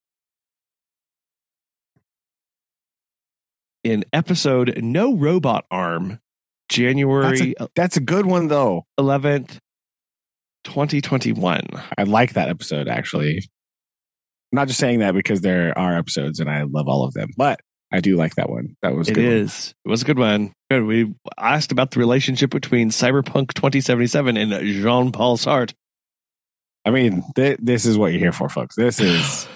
[3.83, 6.21] in episode no robot arm
[6.69, 8.85] january That's a good one though.
[8.99, 9.59] 11th
[10.65, 11.63] 2021
[11.97, 13.49] I like that episode actually.
[14.53, 17.31] I'm not just saying that because there are episodes and I love all of them,
[17.37, 17.61] but
[17.93, 18.77] I do like that one.
[18.83, 19.35] That was a It good one.
[19.85, 20.53] It was a good one.
[20.71, 20.85] Good.
[20.85, 25.75] We asked about the relationship between Cyberpunk 2077 and Jean Paul Sartre.
[26.85, 28.75] I mean, th- this is what you're here for, folks.
[28.77, 29.49] This is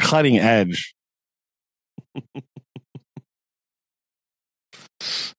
[0.00, 0.94] cutting edge.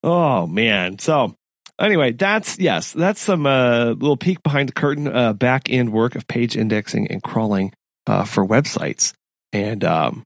[0.04, 0.98] Oh man.
[1.00, 1.36] So
[1.80, 6.16] anyway, that's yes, that's some uh, little peek behind the curtain, uh, back end work
[6.16, 7.74] of page indexing and crawling
[8.12, 9.14] uh, for websites.
[9.54, 10.24] And um,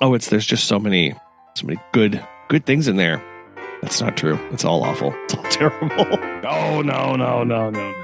[0.00, 1.14] oh, it's there's just so many,
[1.56, 3.22] so many good good things in there.
[3.82, 4.38] That's not true.
[4.52, 5.12] It's all awful.
[5.24, 6.16] It's all terrible.
[6.42, 7.96] No, no, no, no, no, no.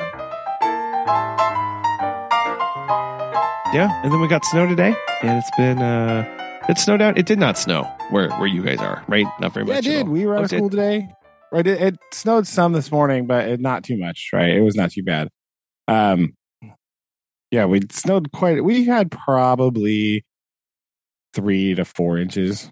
[3.74, 6.24] yeah, and then we got snow today, and it's been uh
[6.68, 7.18] it snowed out.
[7.18, 9.26] It did not snow where where you guys are, right?
[9.40, 9.86] Not very Yeah, much.
[9.86, 10.08] it did.
[10.08, 11.08] We were out Oh, of it school today.
[11.52, 14.30] Right, it, it snowed some this morning, but it, not too much.
[14.32, 15.28] Right, it was not too bad.
[15.88, 16.34] Um,
[17.50, 18.62] yeah, we snowed quite.
[18.64, 20.24] We had probably
[21.34, 22.70] three to four inches,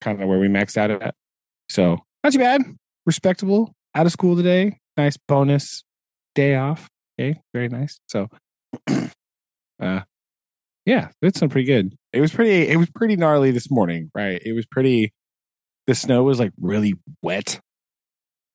[0.00, 1.14] kind of where we maxed out at.
[1.68, 2.62] So not too bad.
[3.06, 3.72] Respectable.
[3.94, 4.78] Out of school today.
[4.96, 5.82] Nice bonus
[6.34, 6.88] day off.
[7.20, 7.98] Okay, very nice.
[8.08, 8.28] So,
[9.80, 10.00] uh,
[10.86, 11.94] yeah, it's been pretty good.
[12.12, 12.68] It was pretty.
[12.68, 14.10] It was pretty gnarly this morning.
[14.14, 15.12] Right, it was pretty.
[15.86, 17.60] The snow was like really wet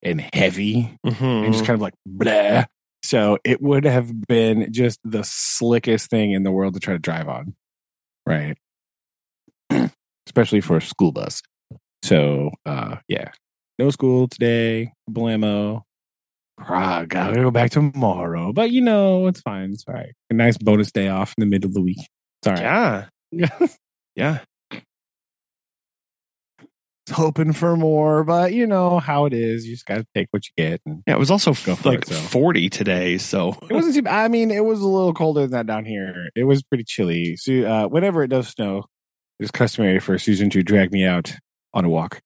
[0.02, 1.44] and heavy Mhm.
[1.44, 2.64] and just kind of like blah.
[3.04, 6.98] So it would have been just the slickest thing in the world to try to
[6.98, 7.54] drive on.
[8.24, 8.56] Right.
[10.26, 11.42] Especially for a school bus.
[12.02, 13.32] So uh yeah.
[13.78, 14.92] No school today.
[15.08, 15.82] Blammo.
[16.58, 18.54] Ah, gotta go back tomorrow.
[18.54, 19.72] But you know, it's fine.
[19.72, 20.14] It's all right.
[20.30, 22.08] A nice bonus day off in the middle of the week.
[22.42, 22.64] Sorry.
[22.64, 23.06] right.
[23.30, 23.66] Yeah,
[24.16, 24.38] yeah.
[27.10, 29.66] Hoping for more, but you know how it is.
[29.66, 30.80] You just gotta take what you get.
[30.86, 31.52] And Yeah, it was also
[31.84, 32.14] like it, so.
[32.14, 34.10] 40 today, so It wasn't too.
[34.10, 36.30] I mean, it was a little colder than that down here.
[36.34, 37.36] It was pretty chilly.
[37.36, 38.84] So, uh, whenever it does snow,
[39.40, 41.34] it's customary for Susan to drag me out
[41.72, 42.20] on a walk.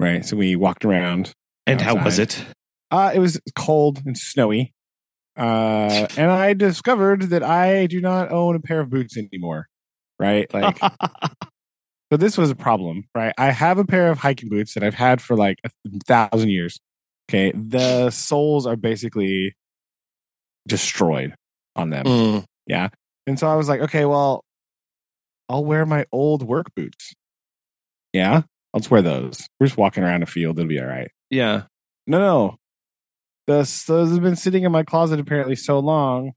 [0.00, 0.24] Right.
[0.24, 1.32] So we walked around.
[1.66, 2.44] and how was it?
[2.90, 4.72] Uh, it was cold and snowy.
[5.36, 9.66] Uh, and I discovered that I do not own a pair of boots anymore.
[10.18, 10.52] Right.
[10.54, 10.78] Like,
[12.12, 13.04] so this was a problem.
[13.14, 13.32] Right.
[13.38, 15.70] I have a pair of hiking boots that I've had for like a
[16.06, 16.78] thousand years.
[17.28, 17.52] Okay.
[17.52, 19.54] The soles are basically
[20.66, 21.34] destroyed
[21.74, 22.04] on them.
[22.06, 22.88] Mm, Yeah.
[23.26, 24.44] And so I was like, okay, well,
[25.48, 27.12] I'll wear my old work boots.
[28.12, 28.42] Yeah.
[28.72, 29.48] I'll just wear those.
[29.58, 30.58] We're just walking around a field.
[30.58, 31.10] It'll be all right.
[31.30, 31.62] yeah.
[32.08, 32.56] No, no.
[33.48, 36.32] The, those have been sitting in my closet apparently so long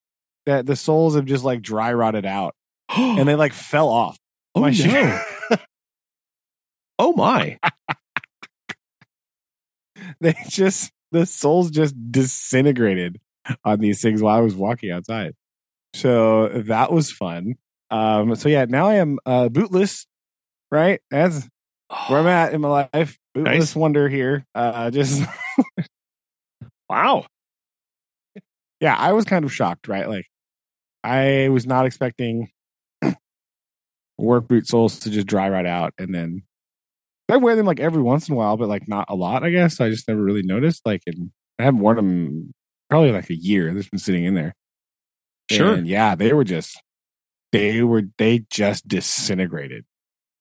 [0.48, 2.56] that the soles have just like dry rotted out
[2.90, 4.18] and they like fell off.
[4.60, 5.22] Oh, my no.
[7.00, 7.58] oh my.
[10.22, 13.20] they just, the soles just disintegrated
[13.64, 15.34] on these things while I was walking outside.
[15.96, 17.56] So that was fun.
[17.90, 20.06] Um, so yeah, now I am uh, bootless,
[20.72, 21.02] right?
[21.10, 21.48] That's
[22.08, 23.18] where I'm at in my life.
[23.34, 23.76] Bootless Nice.
[23.76, 24.46] wonder here.
[24.54, 25.24] Uh, just
[26.90, 27.26] Wow.
[28.80, 30.08] yeah, I was kind of shocked, right?
[30.08, 30.26] Like
[31.04, 32.50] I was not expecting
[34.20, 36.44] work boot soles to just dry right out, and then
[37.30, 39.50] I wear them like every once in a while, but like not a lot, I
[39.50, 39.80] guess.
[39.80, 40.86] I just never really noticed.
[40.86, 42.52] Like, and I haven't worn them
[42.90, 43.74] probably like a year.
[43.74, 44.54] They've been sitting in there.
[45.50, 45.74] Sure.
[45.74, 46.82] And yeah, they were just
[47.52, 49.86] they were they just disintegrated.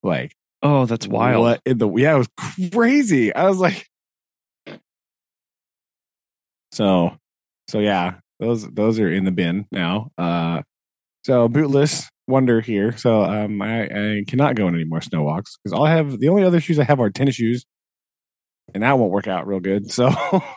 [0.03, 1.43] Like Oh, that's wild.
[1.43, 3.35] What in the yeah, it was crazy.
[3.35, 3.87] I was like,
[6.73, 7.17] so,
[7.69, 10.11] so yeah, those those are in the bin now.
[10.19, 10.63] Uh,
[11.25, 12.97] so bootless wonder here.
[12.97, 16.19] So um, I, I cannot go on any more snow walks because all I have
[16.21, 17.65] the only other shoes I have are tennis shoes,
[18.75, 19.91] and that won't work out real good.
[19.91, 20.11] So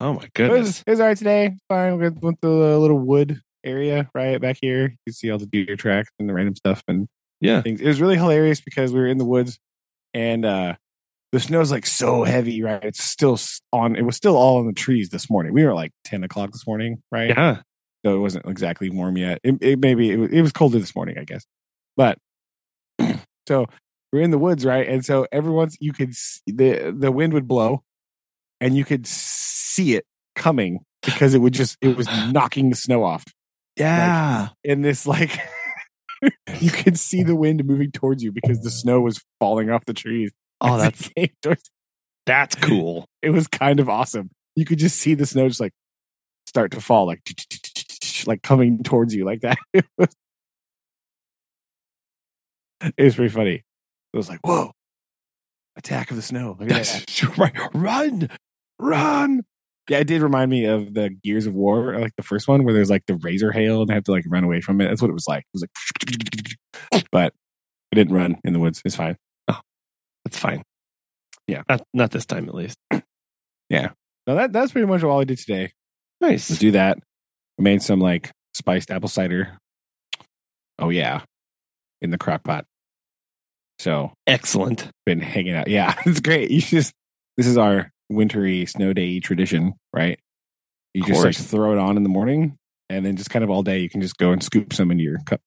[0.00, 0.66] Oh my it goodness.
[0.66, 1.56] was, it was all right today.
[1.68, 1.98] Fine.
[1.98, 4.88] We went to the little wood area right back here.
[4.88, 7.08] You can see all the deer tracks and the random stuff and
[7.40, 7.62] Yeah.
[7.62, 7.80] things.
[7.80, 9.58] It was really hilarious because we were in the woods
[10.14, 10.74] and uh
[11.32, 12.82] the snow's like so heavy, right?
[12.84, 13.38] It's still
[13.72, 13.96] on.
[13.96, 15.52] It was still all on the trees this morning.
[15.52, 17.28] We were like ten o'clock this morning, right?
[17.30, 17.62] Yeah.
[18.06, 19.40] So it wasn't exactly warm yet.
[19.42, 21.44] It, it maybe it was, it was colder this morning, I guess.
[21.96, 22.18] But
[23.48, 23.66] so
[24.12, 24.86] we're in the woods, right?
[24.88, 27.82] And so every once you could s- the the wind would blow,
[28.60, 30.04] and you could see it
[30.36, 33.24] coming because it would just it was knocking the snow off
[33.76, 34.50] Yeah.
[34.62, 35.36] in this like
[36.60, 39.94] you could see the wind moving towards you because the snow was falling off the
[39.94, 40.30] trees.
[40.60, 41.10] oh, that's
[42.24, 43.04] that's cool.
[43.20, 44.30] it was kind of awesome.
[44.54, 45.72] You could just see the snow just like
[46.46, 47.22] start to fall, like
[48.26, 49.58] like coming towards you like that.
[52.98, 53.64] It was, pretty funny.
[54.12, 54.70] It was like, whoa,
[55.76, 56.56] attack of the snow.
[56.60, 57.04] Look at that.
[57.06, 57.52] That's right.
[57.72, 58.28] Run.
[58.78, 59.42] Run.
[59.88, 62.64] Yeah, it did remind me of the Gears of War, uh, like the first one,
[62.64, 64.88] where there's like the razor hail and they have to like run away from it.
[64.88, 65.44] That's what it was like.
[65.44, 65.62] It was
[66.92, 67.32] like, but
[67.92, 68.82] I didn't run in the woods.
[68.84, 69.16] It's fine.
[69.48, 69.60] Oh,
[70.24, 70.62] that's fine.
[71.46, 71.62] Yeah.
[71.68, 72.78] Not not this time at least.
[73.68, 73.88] Yeah.
[74.28, 75.72] No, that that's pretty much all I did today.
[76.20, 76.48] Nice.
[76.48, 76.98] Let's do that.
[77.58, 79.58] I made some like spiced apple cider.
[80.78, 81.22] Oh yeah,
[82.02, 82.64] in the crock pot.
[83.78, 84.88] So Excellent.
[85.04, 85.68] been hanging out.
[85.68, 86.50] Yeah, it's great.
[86.50, 86.92] You just
[87.36, 90.18] this is our wintry snow day tradition, right?
[90.94, 92.56] You just like throw it on in the morning,
[92.88, 95.04] and then just kind of all day you can just go and scoop some into
[95.04, 95.40] your cup.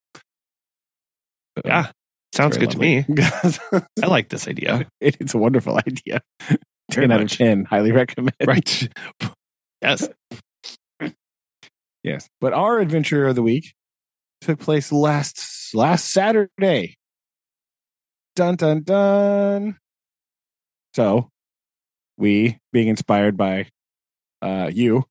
[1.58, 1.92] So, Yeah.
[2.36, 3.04] Sounds good to me.
[4.02, 4.86] I like this idea.
[5.02, 6.22] It- it's a wonderful idea.
[6.94, 7.38] Very 10 out of much.
[7.38, 7.66] 10.
[7.66, 8.36] Highly recommend.
[8.46, 8.90] Right.
[9.82, 10.08] Yes.
[12.04, 12.30] Yes.
[12.40, 13.74] But our adventure of the week
[14.42, 16.98] took place last last Saturday.
[18.36, 19.78] Dun dun dun.
[20.94, 21.30] So
[22.18, 23.68] we being inspired by
[24.42, 25.06] uh you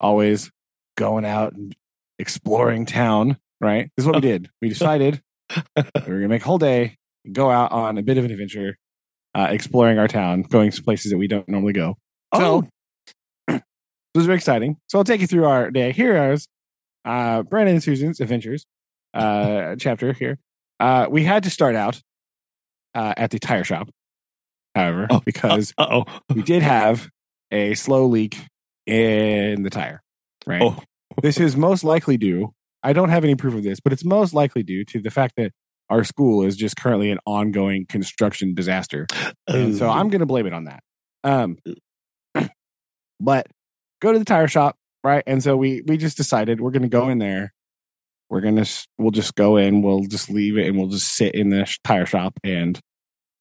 [0.00, 0.50] always
[0.96, 1.74] going out and
[2.18, 3.90] exploring town, right?
[3.96, 4.50] This is what we did.
[4.60, 5.20] We decided
[5.76, 6.96] we were gonna make a whole day,
[7.30, 8.78] go out on a bit of an adventure,
[9.34, 11.96] uh, exploring our town, going to places that we don't normally go.
[12.34, 12.66] So
[14.14, 14.76] it was very exciting.
[14.88, 15.92] So I'll take you through our day.
[15.92, 16.46] Here is
[17.04, 18.66] uh, Brandon and Susan's adventures
[19.14, 20.38] uh, chapter here.
[20.78, 22.00] Uh, we had to start out
[22.94, 23.88] uh, at the tire shop,
[24.74, 26.04] however, Oh, because oh.
[26.34, 27.08] we did have
[27.50, 28.36] a slow leak
[28.86, 30.02] in the tire.
[30.46, 30.62] Right.
[30.62, 30.78] Oh.
[31.22, 32.52] This is most likely due.
[32.82, 35.34] I don't have any proof of this, but it's most likely due to the fact
[35.36, 35.52] that
[35.90, 39.06] our school is just currently an ongoing construction disaster.
[39.46, 40.82] And so I'm going to blame it on that.
[41.24, 41.58] Um,
[43.20, 43.48] but
[44.00, 45.22] go to the tire shop, right?
[45.26, 47.52] And so we we just decided we're going to go in there.
[48.28, 48.64] We're gonna
[48.96, 49.82] we'll just go in.
[49.82, 52.78] We'll just leave it, and we'll just sit in the tire shop, and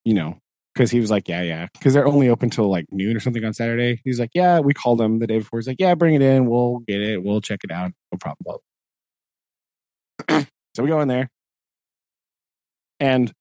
[0.03, 0.39] you know,
[0.73, 3.45] because he was like, yeah, yeah, because they're only open till like noon or something
[3.45, 4.01] on Saturday.
[4.03, 5.59] He's like, yeah, we called him the day before.
[5.59, 6.47] He's like, yeah, bring it in.
[6.47, 7.23] We'll get it.
[7.23, 7.91] We'll check it out.
[8.11, 8.57] No problem.
[10.75, 11.29] so we go in there,
[12.99, 13.31] and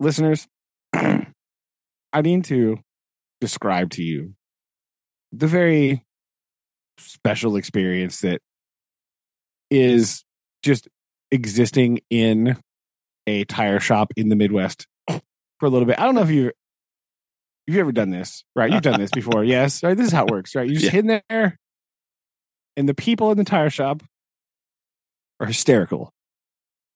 [0.00, 0.46] listeners,
[0.92, 2.78] I need to
[3.40, 4.34] describe to you
[5.32, 6.04] the very
[6.98, 8.40] special experience that
[9.70, 10.24] is
[10.62, 10.88] just
[11.30, 12.56] existing in
[13.26, 15.20] a tire shop in the Midwest for
[15.66, 15.98] a little bit.
[15.98, 16.52] I don't know if you
[17.66, 18.70] you've ever done this, right?
[18.70, 19.82] You've done this before, yes.
[19.82, 19.96] Right?
[19.96, 20.68] This is how it works, right?
[20.68, 20.90] You just Yeah.
[20.90, 21.58] hit in there,
[22.76, 24.02] and the people in the tire shop
[25.40, 26.12] are hysterical,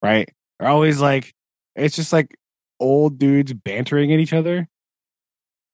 [0.02, 0.28] right?
[0.58, 1.32] They're always like,
[1.76, 2.36] it's just like
[2.80, 4.68] old dudes bantering at each other,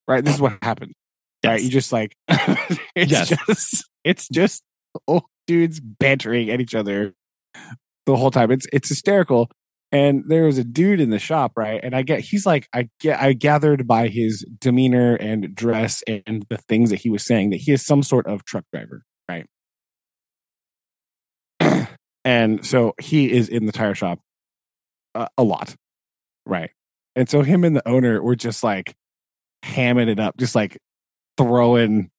[0.06, 0.24] right?
[0.24, 0.94] This is what happens
[1.44, 1.62] right?
[1.62, 2.14] You just like
[2.94, 3.28] it's Yes.
[3.28, 4.62] just it's just
[5.08, 7.12] old dudes bantering at each other
[8.06, 8.50] the whole time.
[8.50, 9.50] It's it's hysterical.
[9.92, 11.78] And there was a dude in the shop, right?
[11.82, 16.44] And I get he's like I get I gathered by his demeanor and dress and
[16.48, 19.46] the things that he was saying that he is some sort of truck driver, right?
[22.24, 24.18] and so he is in the tire shop
[25.14, 25.76] uh, a lot,
[26.44, 26.70] right?
[27.14, 28.96] And so him and the owner were just like
[29.64, 30.78] hamming it up, just like
[31.36, 32.10] throwing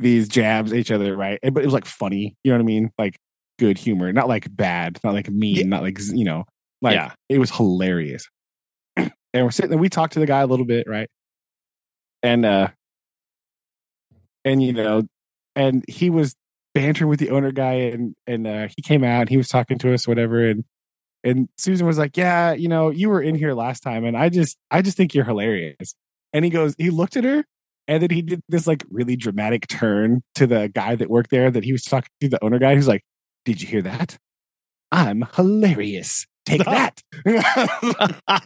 [0.00, 1.38] these jabs at each other, right?
[1.42, 2.90] But it was like funny, you know what I mean?
[2.98, 3.18] Like
[3.58, 5.64] good humor, not like bad, not like mean, Yeah.
[5.64, 6.44] not like you know,
[6.82, 7.12] like yeah.
[7.28, 8.26] it was hilarious.
[8.96, 11.08] and we're sitting there, we talked to the guy a little bit, right?
[12.22, 12.68] And uh
[14.44, 15.04] and you know,
[15.56, 16.34] and he was
[16.74, 19.78] bantering with the owner guy and and uh he came out and he was talking
[19.78, 20.64] to us, whatever, and
[21.22, 24.28] and Susan was like, Yeah, you know, you were in here last time, and I
[24.28, 25.94] just I just think you're hilarious.
[26.32, 27.44] And he goes, he looked at her
[27.90, 31.50] and then he did this like really dramatic turn to the guy that worked there
[31.50, 33.02] that he was talking to the owner guy who's like,
[33.44, 34.16] Did you hear that?
[34.92, 36.24] I'm hilarious.
[36.46, 37.00] Take that.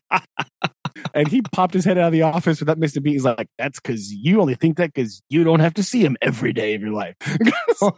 [1.15, 3.13] and he popped his head out of the office without missing a beat.
[3.13, 6.17] He's like, That's because you only think that because you don't have to see him
[6.23, 7.15] every day of your life.
[7.21, 7.93] it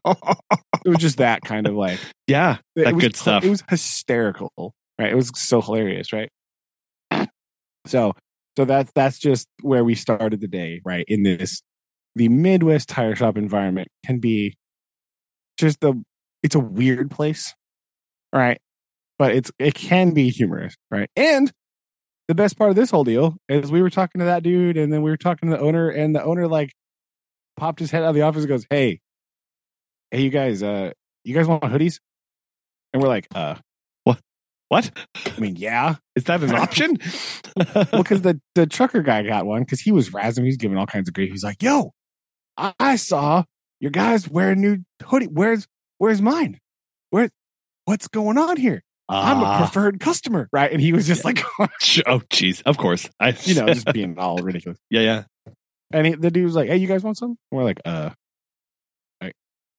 [0.84, 2.56] was just that kind of like yeah.
[2.74, 3.44] That was, good stuff.
[3.44, 5.12] It was hysterical, right?
[5.12, 6.28] It was so hilarious, right?
[7.86, 8.14] So,
[8.56, 11.04] so that's that's just where we started the day, right?
[11.08, 11.62] In this,
[12.14, 14.56] the Midwest tire shop environment can be
[15.58, 16.02] just the
[16.42, 17.54] it's a weird place,
[18.32, 18.58] right?
[19.18, 21.10] But it's it can be humorous, right?
[21.16, 21.52] And
[22.28, 24.92] the best part of this whole deal is we were talking to that dude, and
[24.92, 26.72] then we were talking to the owner, and the owner like
[27.56, 29.00] popped his head out of the office and goes, "Hey,
[30.10, 30.92] hey, you guys, uh,
[31.24, 31.98] you guys want hoodies?"
[32.92, 33.56] And we're like, "Uh,
[34.68, 34.90] what?
[35.14, 36.96] I mean, yeah." Is that an option?
[37.74, 40.42] well, because the the trucker guy got one because he was razzing.
[40.42, 41.30] He was giving all kinds of grief.
[41.30, 41.92] He's like, "Yo,
[42.56, 43.44] I, I saw
[43.80, 45.26] your guys wear a new hoodie.
[45.26, 45.66] Where's
[45.98, 46.58] where's mine?
[47.10, 47.28] Where
[47.84, 48.82] what's going on here?
[49.08, 49.58] I'm a Ah.
[49.58, 51.68] preferred customer, right?" And he was just like, oh,
[52.32, 52.60] jeez.
[52.66, 53.08] Of course.
[53.20, 54.78] I, you know, just being all ridiculous.
[54.90, 55.52] yeah, yeah.
[55.92, 58.10] And he, the dude was like, "Hey, you guys want some?" And we're like, "Uh,
[59.22, 59.30] I,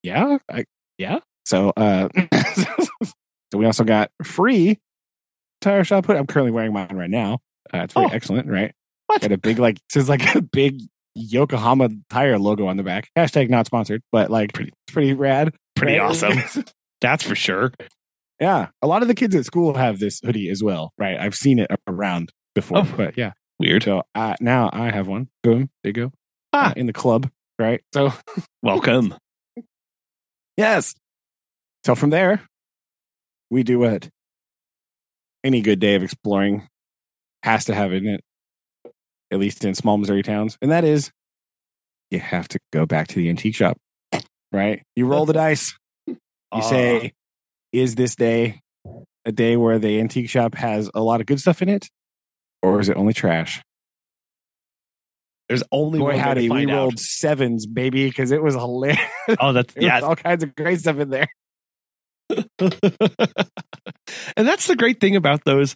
[0.04, 0.64] yeah, I,
[0.98, 2.08] yeah." So, uh,
[3.52, 4.80] so we also got free
[5.62, 6.18] tire shop hood.
[6.18, 7.40] I'm currently wearing mine right now.
[7.74, 8.10] Uh, it's very Oh.
[8.12, 8.74] excellent, right?
[9.08, 9.22] What?
[9.22, 10.82] Got a big like says like a big
[11.16, 13.10] Yokohama tire logo on the back.
[13.18, 15.56] Hashtag not sponsored, but like Pretty- pretty rad.
[15.76, 16.10] Pretty right?
[16.10, 16.64] awesome.
[17.02, 17.72] That's for sure.
[18.40, 21.18] yeah, a lot of the kids at school have this hoodie as well, right?
[21.20, 22.94] I've seen it around before, Oh.
[22.98, 23.34] but yeah.
[23.60, 23.84] Weird.
[23.84, 25.30] So uh, now I have one.
[25.44, 26.12] Boom, there you go.
[26.54, 26.70] Ah.
[26.70, 27.82] Uh, in the club, right?
[27.94, 28.14] So
[28.62, 29.16] Welcome.
[30.58, 30.94] Yes.
[31.86, 32.42] So from there,
[33.50, 34.10] we do what
[35.44, 36.68] any good day of exploring
[37.44, 38.22] has to have in it,
[39.32, 41.12] at least in small Missouri towns, and that is
[42.12, 43.78] you have to go back to the antique shop,
[44.52, 44.82] right?
[44.96, 45.74] You roll the dice.
[46.08, 46.18] You
[46.52, 47.12] Uh, say,
[47.74, 48.62] is this day
[49.26, 51.88] a day where the antique shop has a lot of good stuff in it,
[52.64, 53.62] or is it only trash?
[55.50, 57.00] there's only Boy, one way howdy, we find rolled out.
[57.00, 59.00] sevens, baby, because it was hilarious.
[59.40, 60.00] Oh, that's yeah.
[60.02, 61.28] all kinds of great stuff in there.
[62.60, 65.76] and that's the great thing about those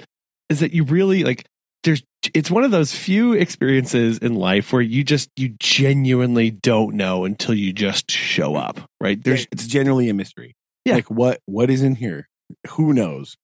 [0.50, 1.46] is that you really like
[1.84, 2.04] there's
[2.34, 7.26] it's one of those few experiences in life where you just you genuinely don't know
[7.26, 10.56] until you just show up right there's it's generally a mystery.
[10.86, 10.96] Yeah.
[10.96, 12.28] Like what what is in here?
[12.72, 13.36] Who knows?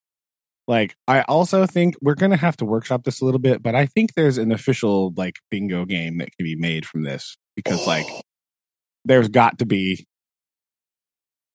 [0.68, 3.86] Like I also think we're gonna have to workshop this a little bit, but I
[3.86, 8.06] think there's an official like bingo game that can be made from this because like
[9.06, 10.06] there's got to be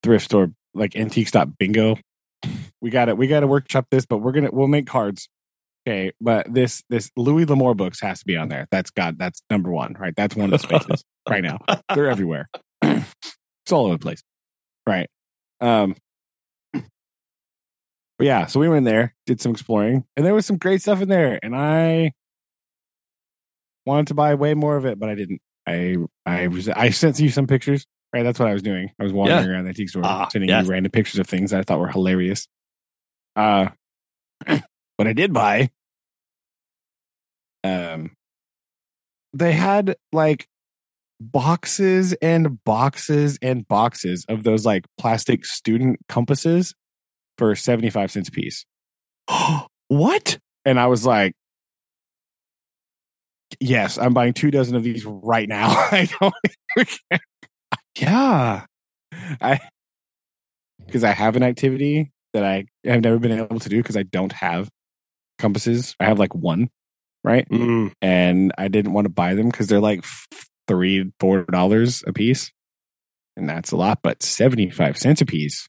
[0.02, 1.96] thrift store like antique stop bingo.
[2.80, 3.16] We got it.
[3.16, 5.28] We got to workshop this, but we're gonna we'll make cards.
[5.86, 8.66] Okay, but this this Louis L'Amour books has to be on there.
[8.70, 9.18] That's God.
[9.18, 10.14] That's number one, right?
[10.16, 11.58] That's one of the spaces right now.
[11.94, 12.48] They're everywhere.
[12.82, 14.22] it's all over the place,
[14.86, 15.08] right?
[15.60, 15.96] Um,
[16.72, 16.84] but
[18.26, 18.46] yeah.
[18.46, 21.08] So we went in there, did some exploring, and there was some great stuff in
[21.08, 22.12] there, and I
[23.86, 25.40] wanted to buy way more of it, but I didn't.
[25.66, 25.96] I
[26.26, 27.86] I was I sent you some pictures.
[28.12, 28.90] Right, that's what I was doing.
[29.00, 30.66] I was wandering around the antique store, Ah, sending yes.
[30.66, 32.46] you random pictures of things that I thought were hilarious.
[33.34, 33.68] Uh,
[34.96, 35.70] what I did buy,
[37.64, 38.10] um,
[39.32, 40.46] they had like
[41.20, 46.74] boxes and boxes and boxes of those like plastic student compasses
[47.38, 48.66] for 75 cents a piece.
[49.88, 51.34] what And I was like,
[53.60, 55.68] yes, I'm buying two dozen of these right now.
[55.70, 56.34] I don't,
[57.98, 58.64] yeah
[59.40, 59.60] I,
[60.86, 64.02] because I have an activity that I have never been able to do because I
[64.04, 64.68] don't have
[65.38, 65.94] compasses.
[66.00, 66.70] I have like one,
[67.24, 67.48] right?
[67.48, 70.04] Mm, and I didn't want to buy them because they're like
[70.66, 72.50] three, four dollars a piece,
[73.36, 74.00] and that's a lot.
[74.02, 75.68] But seventy five cents a piece,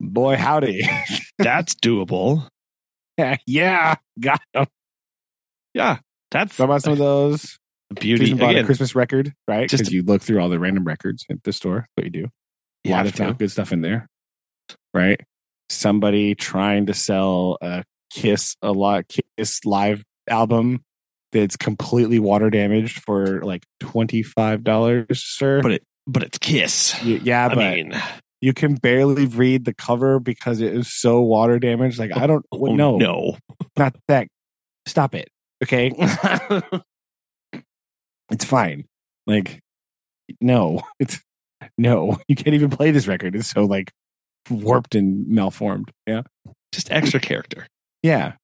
[0.00, 0.88] boy, howdy,
[1.38, 2.48] that's doable
[3.46, 4.66] yeah, got 'em.
[5.74, 5.98] yeah
[6.30, 7.58] that's I bought some of those.
[7.94, 9.70] Beauty bought a Christmas record, right?
[9.70, 11.86] Because you look through all the random records at the store.
[11.94, 12.26] What you do,
[12.86, 13.34] a lot of to.
[13.34, 14.08] good stuff in there,
[14.94, 15.20] right?
[15.68, 20.82] Somebody trying to sell a Kiss a lot Kiss live album
[21.32, 25.62] that's completely water damaged for like twenty five dollars, sir.
[25.62, 27.92] but it but it's kiss yeah, i but mean
[28.40, 31.98] you can barely read the cover because it is so water damaged.
[31.98, 33.36] Like I don't oh, no, no
[33.76, 34.28] not that.
[34.86, 35.28] Stop it,
[35.62, 35.90] okay?
[38.30, 38.84] it's fine.
[39.26, 39.60] Like
[40.40, 41.20] no, it's
[41.78, 42.18] no.
[42.28, 43.34] You can't even play this record.
[43.34, 43.92] It's so like
[44.48, 45.90] warped and malformed.
[46.06, 46.22] Yeah,
[46.72, 47.66] just extra character
[48.02, 48.34] yeah,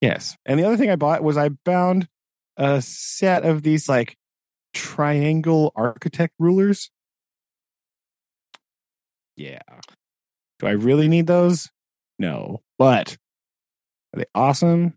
[0.00, 0.36] yes.
[0.44, 2.08] And the other thing I bought was I found
[2.56, 4.16] a set of these like
[4.72, 6.90] triangle architect rulers.
[9.36, 9.62] Yeah.
[10.60, 11.70] Do I really need those?
[12.18, 12.60] No.
[12.78, 13.16] But
[14.14, 14.94] are they awesome?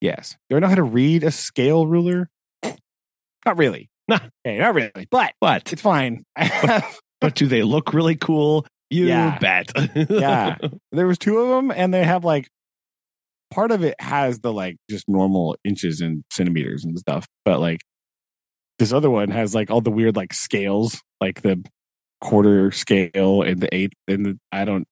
[0.00, 0.36] Yes.
[0.48, 2.28] Do I know how to read a scale ruler?
[3.46, 3.88] Not really.
[4.08, 4.18] Nah.
[4.46, 5.06] Okay, not really.
[5.10, 6.24] But but it's fine.
[7.20, 9.38] but do they look really cool you Yeah.
[9.38, 9.70] bet
[10.10, 10.56] Yeah.
[10.92, 12.48] there was two of them and they have like
[13.52, 17.80] part of it has the like just normal inches and centimeters and stuff but like
[18.78, 21.62] this other one has like all the weird like scales like the
[22.20, 24.86] quarter scale and the eighth and the i don't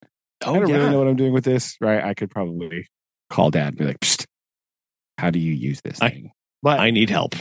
[0.44, 2.86] oh i don't yeah really know what i'm doing with this right i could probably
[3.30, 4.24] call dad and be like Psst,
[5.18, 6.30] how do you use this I- thing
[6.62, 7.34] but i need help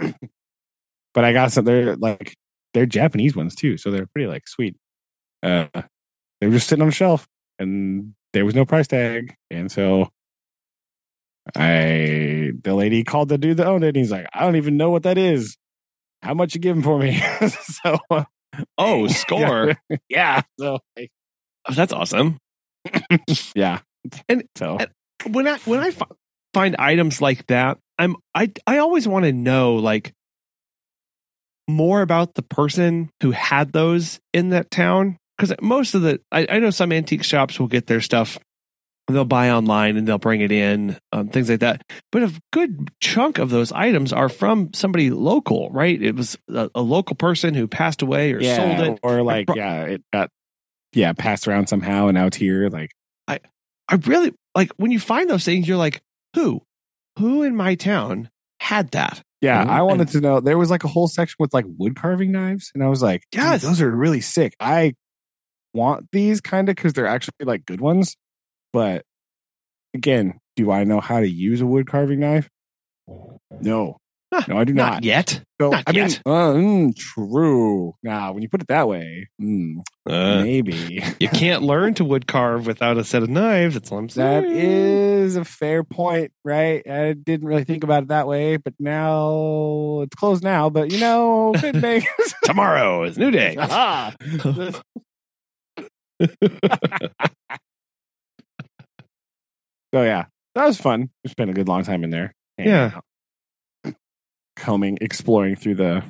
[1.14, 1.64] but I got some.
[1.64, 2.34] They're like
[2.74, 4.76] they're Japanese ones too, so they're pretty like sweet.
[5.42, 5.66] Uh,
[6.40, 7.26] they were just sitting on the shelf,
[7.58, 10.08] and there was no price tag, and so
[11.56, 14.76] I the lady called the dude that owned it, and he's like, I don't even
[14.76, 15.56] know what that is.
[16.22, 17.20] How much you giving for me?
[17.48, 17.98] so
[18.78, 19.74] oh score
[20.08, 21.10] yeah, so like,
[21.68, 22.38] Oh, that's awesome
[23.54, 23.80] yeah,
[24.28, 24.90] And- so and-
[25.34, 25.92] when I when I
[26.54, 30.12] find items like that, I'm I I always want to know like
[31.68, 36.46] more about the person who had those in that town because most of the I,
[36.48, 38.38] I know some antique shops will get their stuff
[39.08, 42.90] they'll buy online and they'll bring it in um, things like that but a good
[43.00, 47.54] chunk of those items are from somebody local right it was a, a local person
[47.54, 50.30] who passed away or yeah, sold it or like bro- yeah, it got
[50.92, 52.68] yeah passed around somehow, and out here.
[52.68, 52.90] Like
[53.26, 53.40] I,
[53.88, 56.00] I really like when you find those things, you're like,
[56.34, 56.62] who?
[57.18, 59.22] Who in my town had that?
[59.42, 59.62] Yeah.
[59.68, 60.40] I wanted to know.
[60.40, 63.24] There was like a whole section with like wood carving knives, and I was like,
[63.30, 63.62] "Dude, Yes.
[63.62, 64.94] those are really sick." I
[65.74, 68.16] want these kind of because they're actually like good ones,
[68.72, 69.04] but
[69.94, 72.48] again, Do I know how to use a wood carving knife?
[73.60, 73.96] No.
[74.48, 75.04] No, I do Not, not.
[75.04, 75.42] yet.
[75.60, 77.94] So, not I mean, uh, mm, true.
[78.02, 79.76] Now, when you put it that way, mm,
[80.08, 81.02] Uh, maybe.
[81.20, 83.74] you can't learn to wood carve without a set of knives.
[83.74, 84.42] That's what I'm saying.
[84.42, 86.82] That is a fair point, right?
[86.88, 90.70] I didn't really think about it that way, but now it's closed now.
[90.70, 92.02] But you know, good thing.
[92.44, 93.54] Tomorrow is new day.
[93.60, 94.14] Ah.
[99.94, 100.24] so yeah,
[100.54, 101.10] that was fun.
[101.24, 102.34] We spent a good long time in there.
[102.58, 103.00] Yeah.
[104.62, 106.02] Combing, exploring through the.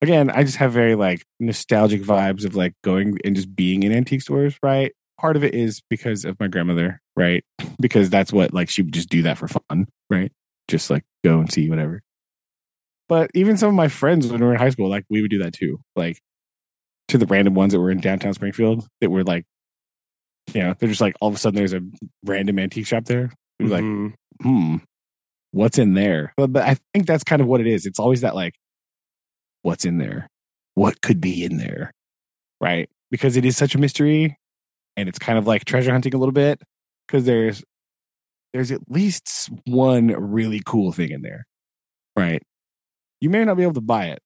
[0.00, 3.92] Again, I just have very like nostalgic vibes of like going and just being in
[3.92, 4.92] antique stores, right?
[5.20, 7.44] Part of it is because of my grandmother, right?
[7.80, 10.32] Because that's what like she would just do that for fun, right?
[10.66, 12.00] Just like go and see whatever.
[13.08, 15.30] But even some of my friends when we were in high school, like we would
[15.30, 15.78] do that too.
[15.94, 16.18] Like
[17.08, 19.44] to the random ones that were in downtown Springfield that were like,
[20.54, 21.82] you know, they're just like all of a sudden there's a
[22.24, 23.30] random antique shop there.
[23.60, 23.84] We'd be like,
[24.40, 24.76] hmm,
[25.52, 26.32] what's in there?
[26.36, 27.86] But, but I think that's kind of what it is.
[27.86, 28.54] It's always that like,
[29.62, 30.26] what's in there?
[30.74, 31.92] What could be in there?
[32.60, 32.88] Right?
[33.10, 34.36] Because it is such a mystery
[34.96, 36.60] and it's kind of like treasure hunting a little bit
[37.06, 37.62] because there's
[38.52, 41.44] there's at least one really cool thing in there.
[42.16, 42.42] Right?
[43.20, 44.18] You may not be able to buy it,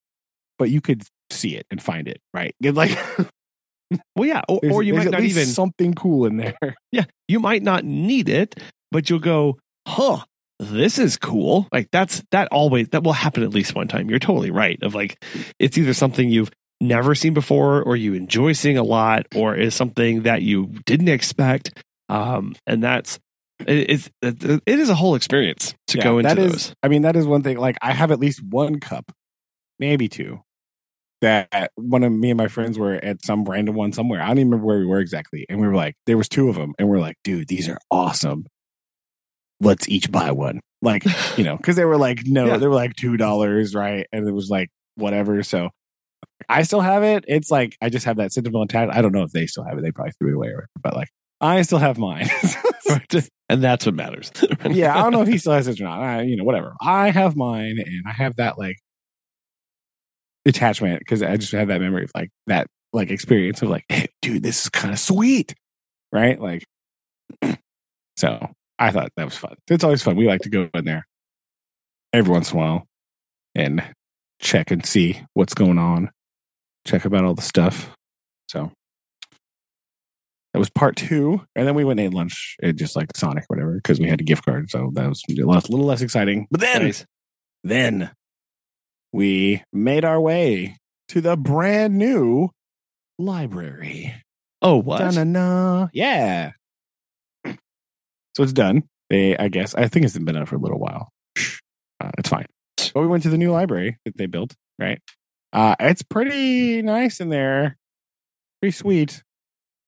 [0.58, 2.54] but you could see it and find it, right?
[2.62, 2.96] Get like
[4.16, 5.46] well, yeah, or, or you might not even.
[5.46, 6.56] something cool in there.
[6.92, 8.56] yeah, you might not need it,
[8.90, 10.24] but you'll go, huh.
[10.59, 11.68] This is cool.
[11.72, 14.09] Like that's that always that will happen at least one time.
[14.09, 14.78] You're totally right.
[14.82, 15.22] Of like,
[15.59, 16.50] it's either something you've
[16.80, 21.09] never seen before, or you enjoy seeing a lot, or is something that you didn't
[21.09, 21.82] expect.
[22.09, 23.18] Um, and that's
[23.66, 26.74] it, it's it, is a whole experience to Yeah, go into that is- those.
[26.82, 27.59] I mean, that is one thing.
[27.59, 29.11] Like, I have at least one cup,
[29.78, 30.40] maybe two,
[31.22, 34.22] that one of me and my friends were at some random one somewhere.
[34.22, 35.46] I don't even remember where we were exactly.
[35.48, 37.78] And we were like, there was two of them, and we're like, dude, these are
[37.90, 38.46] awesome.
[39.61, 40.61] Let's each buy one.
[40.82, 41.04] Like,
[41.38, 42.57] you know, because they were like, no, Yeah.
[42.59, 44.07] they were like two dollars, right?
[44.12, 45.42] And it was like whatever.
[45.42, 45.70] So
[46.48, 47.24] I still have it.
[47.26, 48.96] It's like I just have that sentimental attachment.
[48.98, 49.82] I don't know if they still have it.
[49.82, 51.09] They probably threw it away, or whatever, but like
[51.40, 52.28] I still have mine.
[53.48, 54.30] and that's what matters.
[54.70, 56.00] yeah, I don't know if he still has it or not.
[56.02, 56.74] I, you know, whatever.
[56.80, 58.76] I have mine, and I have that like
[60.44, 64.09] attachment because I just have that memory of like that like experience of like, hey,
[64.22, 65.54] dude, this is kind of sweet,
[66.12, 66.40] right?
[66.40, 66.64] Like,
[68.16, 69.54] so I thought that was fun.
[69.68, 70.16] It's always fun.
[70.16, 71.06] We like to go in there
[72.12, 72.86] every once in a while
[73.54, 73.82] and
[74.40, 76.10] check and see what's going on,
[76.86, 77.90] check about all the stuff.
[78.48, 78.70] So
[80.52, 83.44] that was part two, and then we went and ate lunch at just like Sonic,
[83.44, 84.70] or whatever, because we had a gift card.
[84.70, 86.46] So that was a little little less exciting.
[86.50, 87.04] But then, Nice.
[87.64, 88.10] then
[89.12, 90.76] we made our way
[91.08, 92.50] to the brand new
[93.18, 94.14] library.
[94.62, 94.98] Oh, what?
[94.98, 95.88] Da-na-na.
[95.92, 96.52] Yeah.
[98.37, 98.82] So it's done.
[99.09, 101.09] They, I guess, I think it's been out for a little while.
[101.99, 102.45] Uh, it's fine.
[102.93, 104.55] But we went to the new library that they built.
[104.78, 105.01] Right.
[105.51, 107.78] Uh, it's pretty nice in there.
[108.61, 109.22] Pretty sweet.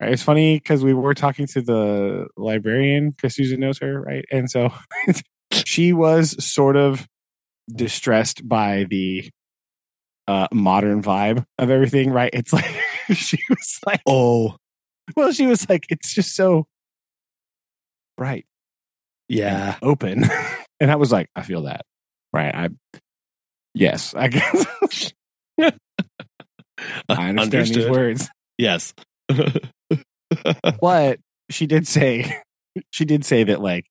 [0.01, 4.25] Right, It's funny because we were talking to the librarian because Susan knows her, right?
[4.33, 4.73] And so
[5.53, 7.07] she was sort of
[7.71, 9.29] distressed by the
[10.27, 12.31] uh, modern vibe of everything, right?
[12.33, 12.75] It's like
[13.13, 14.57] she was like, Oh,
[15.15, 16.67] well, she was like, it's just so
[18.19, 18.45] bright,
[19.29, 19.77] yeah.
[19.81, 20.25] open,
[20.81, 21.87] and I was like, I feel that,
[22.35, 22.55] right?
[22.55, 22.69] I,
[23.73, 24.67] yes, I guess
[27.09, 28.93] I understand these words, Yes.
[30.81, 32.43] but she did say,
[32.91, 33.87] she did say that like,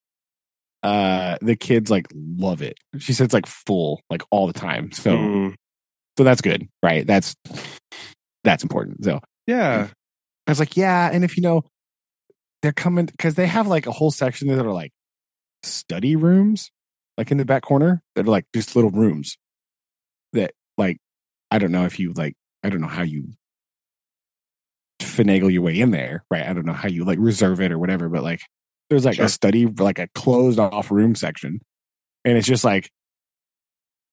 [0.83, 2.77] uh, the kids like love it.
[2.99, 4.91] She said it's like full, like all the time.
[4.91, 5.55] So, Mm,
[6.17, 7.05] so that's good, right?
[7.05, 7.35] That's
[8.43, 9.03] that's important.
[9.03, 9.87] So yeah.
[10.45, 11.63] I was like, yeah, and if you know,
[12.67, 14.91] they're coming because they have like a whole section that are like
[15.63, 16.69] study rooms,
[17.17, 19.37] like in the back corner that are like just little rooms
[20.33, 20.97] that like
[21.49, 23.29] I don't know if you like I don't know how you
[24.99, 26.45] finagle your way in there, right?
[26.45, 28.41] I don't know how you like reserve it or whatever, but like
[28.89, 29.27] there's like Sure.
[29.27, 31.61] a study like a closed off room section,
[32.25, 32.89] and it's just like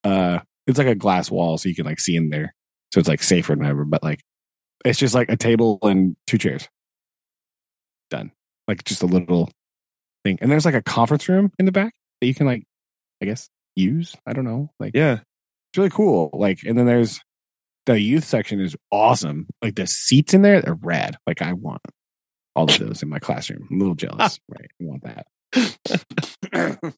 [0.04, 0.38] uh
[0.68, 2.54] it's like a glass wall so you can like see in there,
[2.92, 4.20] so it's like safer and whatever, but like
[4.84, 6.68] it's just like a table and two chairs.
[8.10, 8.30] Done.
[8.68, 9.50] Like just a little
[10.24, 10.38] thing.
[10.40, 12.64] And there's like a conference room in the back that you can like,
[13.22, 14.14] I guess, use.
[14.26, 14.70] I don't know.
[14.80, 15.14] Like Yeah.
[15.14, 16.30] it's really cool.
[16.32, 17.20] Like, and then there's
[17.86, 19.46] the youth section is awesome.
[19.60, 21.16] Like the seats in there they're rad.
[21.26, 21.82] Like I want
[22.56, 23.68] all of those in my classroom.
[23.70, 24.38] I'm a little jealous.
[24.48, 24.70] right.
[24.80, 25.26] I want that.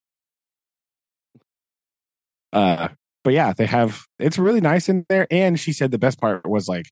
[2.52, 2.88] uh
[3.24, 5.26] but yeah, they have it's really nice in there.
[5.32, 6.86] And she said the best part was like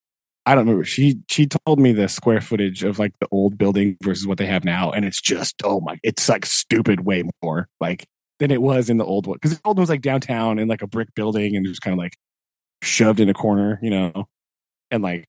[0.47, 0.84] I don't remember.
[0.84, 4.47] She she told me the square footage of like the old building versus what they
[4.47, 8.07] have now, and it's just oh my, it's like stupid way more like
[8.40, 10.68] than it was in the old one because the old one was like downtown in
[10.68, 12.16] like a brick building and just kind of like
[12.82, 14.26] shoved in a corner, you know,
[14.90, 15.26] and like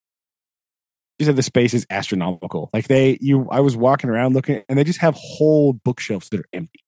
[1.20, 2.70] she said the space is astronomical.
[2.74, 6.42] Like they, you, I was walking around looking, and they just have whole bookshelves that
[6.42, 6.82] are empty.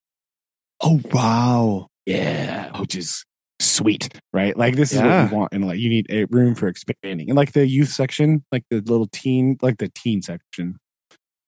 [0.82, 1.88] Oh wow.
[2.05, 3.25] Yeah, which is
[3.60, 4.55] sweet, right?
[4.58, 5.24] Like this is Yeah.
[5.24, 7.30] what you want, and like you need a room for expanding.
[7.30, 10.78] And like the youth section, like the little teen, like the teen section,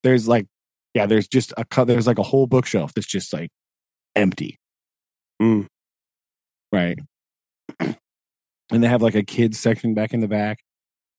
[0.03, 0.47] there's like,
[0.93, 1.85] yeah, there's just a cut.
[1.87, 3.49] There's like a whole bookshelf that's just like
[4.15, 4.57] empty,
[5.41, 5.67] Mm.
[6.71, 6.97] right?
[7.79, 7.95] and
[8.71, 10.59] they have like a kids section back in the back,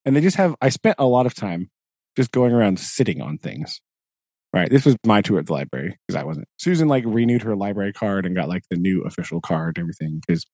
[0.04, 0.54] and they just have.
[0.60, 1.70] I spent a lot of time
[2.16, 3.80] just going around sitting on things.
[4.52, 4.68] Right.
[4.68, 6.48] This was my tour at the library because I wasn't.
[6.58, 10.20] Susan like renewed her library card and got like the new official card and everything
[10.26, 10.44] because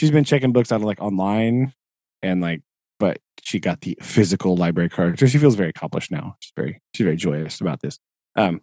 [0.00, 1.74] she's been checking books out of like online
[2.22, 2.62] and like,
[2.98, 5.18] but she got the physical library card.
[5.18, 6.36] So she feels very accomplished now.
[6.40, 7.98] She's very, she's very joyous about this.
[8.34, 8.62] Um,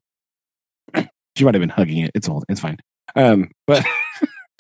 [1.36, 2.10] she might have been hugging it.
[2.16, 2.44] It's old.
[2.50, 2.78] It's fine.
[3.16, 3.86] Um, but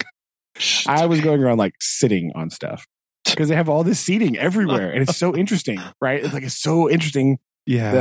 [0.87, 2.85] I was going around like sitting on stuff
[3.25, 6.23] because they have all this seating everywhere and it's so interesting, right?
[6.23, 7.91] It's like it's so interesting Yeah.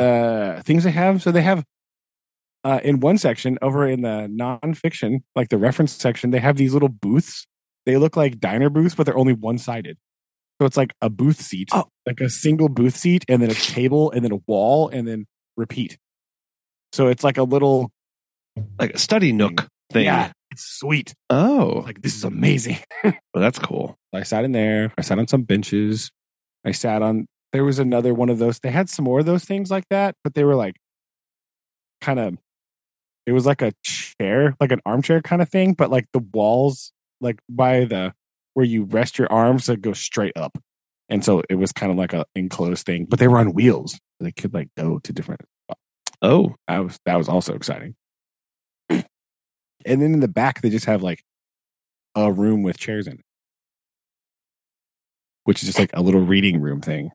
[0.57, 1.23] the things they have.
[1.23, 1.65] So they have
[2.63, 6.73] uh, in one section over in the nonfiction, like the reference section, they have these
[6.75, 7.47] little booths.
[7.87, 9.97] They look like diner booths, but they're only one sided.
[10.61, 11.85] So it's like a booth seat, Oh.
[12.07, 15.27] like a single booth seat, and then a table, and then a wall, and then
[15.57, 15.99] repeat.
[16.93, 17.91] So it's like a little
[18.79, 20.05] like a study nook thing.
[20.07, 21.15] yeah, it's sweet.
[21.31, 22.79] Oh, Like this is amazing.
[23.05, 23.97] well, that's cool.
[24.15, 24.93] I sat in there.
[24.97, 26.11] I sat on some benches.
[26.65, 27.27] I sat on.
[27.53, 28.59] There was another one of those.
[28.61, 30.77] They had some more of those things like that, but they were like
[32.01, 32.39] kind of.
[33.27, 36.93] It was like a chair, like an armchair kind of thing, but like the walls,
[37.21, 38.13] like by the
[38.55, 40.59] where you rest your arms, that go straight up,
[41.09, 43.07] and so it was kind of like a enclosed thing.
[43.09, 43.99] But they were on wheels.
[44.21, 45.43] They could like go to different.
[46.23, 47.95] Oh, That was that was also exciting.
[48.89, 49.05] and
[49.85, 51.23] then in the back, they just have like
[52.15, 53.25] a room with chairs in it,
[55.45, 57.11] which is just like a little reading room thing,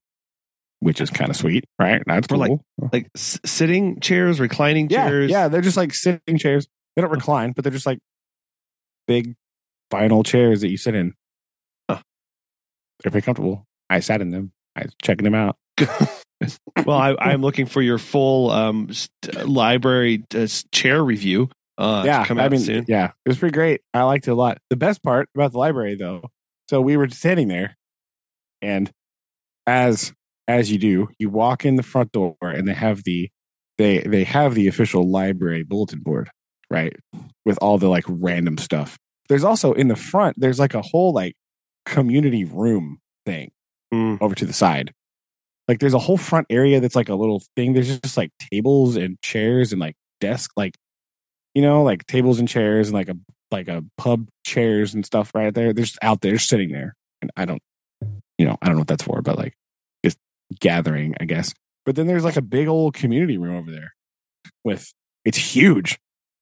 [0.80, 2.04] which is kind of sweet, right?
[2.06, 2.38] That's cool.
[2.38, 2.52] like,
[2.94, 5.32] like s- sitting chairs, reclining yeah, chairs.
[5.32, 6.68] yeah, they're just like sitting chairs.
[6.96, 7.16] They don't oh.
[7.16, 8.00] recline, but they're just like
[9.08, 9.36] big
[9.92, 11.14] vinyl chairs that you sit in.
[11.90, 12.02] Huh.
[13.04, 13.68] They're pretty comfortable.
[13.90, 14.52] I sat in them.
[14.76, 15.58] I was checking them out.
[16.86, 21.50] Well, I, I'm looking for your full um, st- library uh, chair review.
[21.78, 22.86] Uh, yeah, to come I mean, soon.
[22.88, 23.82] yeah, it was pretty great.
[23.94, 24.58] I liked it a lot.
[24.70, 26.24] The best part about the library, though,
[26.70, 27.78] so we were standing there,
[28.62, 28.92] and
[29.66, 30.14] as
[30.48, 33.30] as you do, you walk in the front door, and they have the
[33.78, 36.30] they they have the official library bulletin board,
[36.70, 36.96] right,
[37.46, 38.98] with all the like random stuff.
[39.30, 41.36] There's also in the front, there's like a whole like
[41.86, 43.52] community room thing
[43.94, 44.22] Mm.
[44.22, 44.94] over to the side.
[45.68, 47.74] Like there's a whole front area that's like a little thing.
[47.74, 50.76] There's just like tables and chairs and like desk, like
[51.54, 53.18] you know, like tables and chairs and like a
[53.52, 55.74] like a pub chairs and stuff right there.
[55.74, 56.96] They're just out there sitting there.
[57.22, 57.62] And I don't
[58.38, 59.54] you know, I don't know what that's for, but like
[60.06, 60.18] just
[60.60, 61.54] gathering, I guess.
[61.86, 63.94] But then there's like a big old community room over there
[64.64, 64.94] with
[65.26, 66.00] it's huge.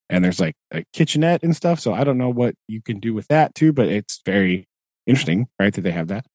[0.10, 1.80] And there's like a kitchenette and stuff.
[1.80, 4.68] So I don't know what you can do with that too, but it's very
[5.06, 5.74] interesting, right?
[5.74, 6.26] That they have that.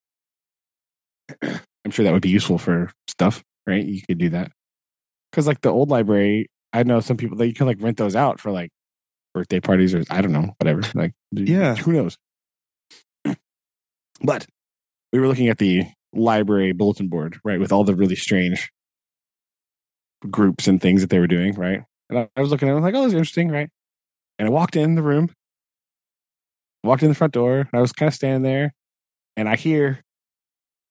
[1.43, 3.85] I'm sure that would be useful for stuff, right?
[3.85, 4.53] You could do that.
[5.31, 8.15] Because like the old library, I know some people that you can like rent those
[8.15, 8.71] out for like
[9.35, 10.83] birthday parties or I don't know, whatever.
[10.95, 11.75] Like, Yeah.
[11.75, 12.17] who knows?
[14.23, 14.47] But
[15.13, 18.71] we were looking at the library bulletin board, right, with all the really strange
[20.31, 21.83] groups and things that they were doing, right?
[22.11, 23.71] And I, I was looking at it, I was like, oh, this is interesting, right?
[24.39, 25.31] And I walked in the room,
[26.83, 28.75] walked in the front door, and I was kind of standing there,
[29.37, 30.01] and I hear,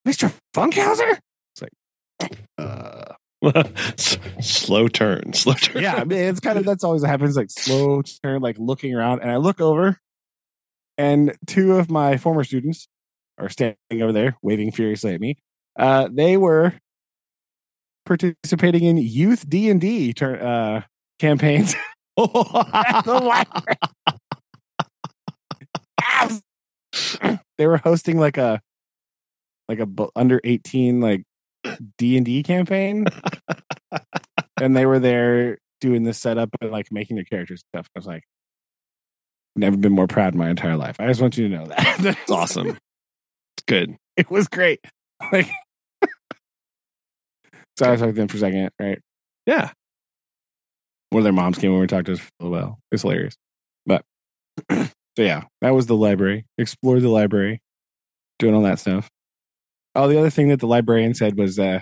[0.08, 0.34] Mr.
[0.56, 1.18] Funkhauser?
[1.56, 3.14] It's like, uh,
[4.42, 5.84] slow turn, slow turn.
[5.84, 8.96] yeah, I mean, it's kind of that's always what happens, like slow turn, like looking
[8.96, 10.00] around, and I look over,
[10.98, 12.88] and two of my former students
[13.38, 15.38] are standing over there, waving furiously at me.
[15.78, 16.74] Uh, they were
[18.06, 20.82] participating in youth D and D uh,
[21.20, 21.76] campaigns
[22.18, 23.78] at the library.
[27.58, 28.62] they were hosting like a
[29.70, 31.24] like a under 18 like
[31.98, 33.06] D&D campaign
[34.62, 37.88] and they were there doing the setup and like making their characters stuff.
[37.96, 38.24] I was like
[39.56, 40.96] never been more proud in my entire life.
[41.00, 42.00] I just want you to know that.
[42.22, 42.68] It's awesome.
[42.68, 43.96] It's good.
[44.18, 44.80] it was great.
[45.32, 45.50] Like
[47.78, 49.00] So I was talking to them for a second, right?
[49.46, 49.72] Yeah.
[51.14, 52.80] One of their moms came over and talked to us for a little while.
[52.92, 53.36] It's hilarious.
[53.86, 54.04] But
[54.72, 54.88] so
[55.18, 56.46] yeah, that was the library.
[56.58, 57.62] Explored the library,
[58.40, 59.10] doing all that stuff.
[59.94, 61.82] Oh, the other thing that the librarian said was uh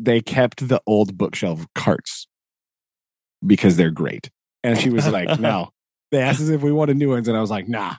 [0.00, 2.26] they kept the old bookshelf carts
[3.46, 4.28] because they're great.
[4.64, 5.70] And she was like, no.
[6.12, 7.94] They asked us if we wanted new ones, and I was like, nah,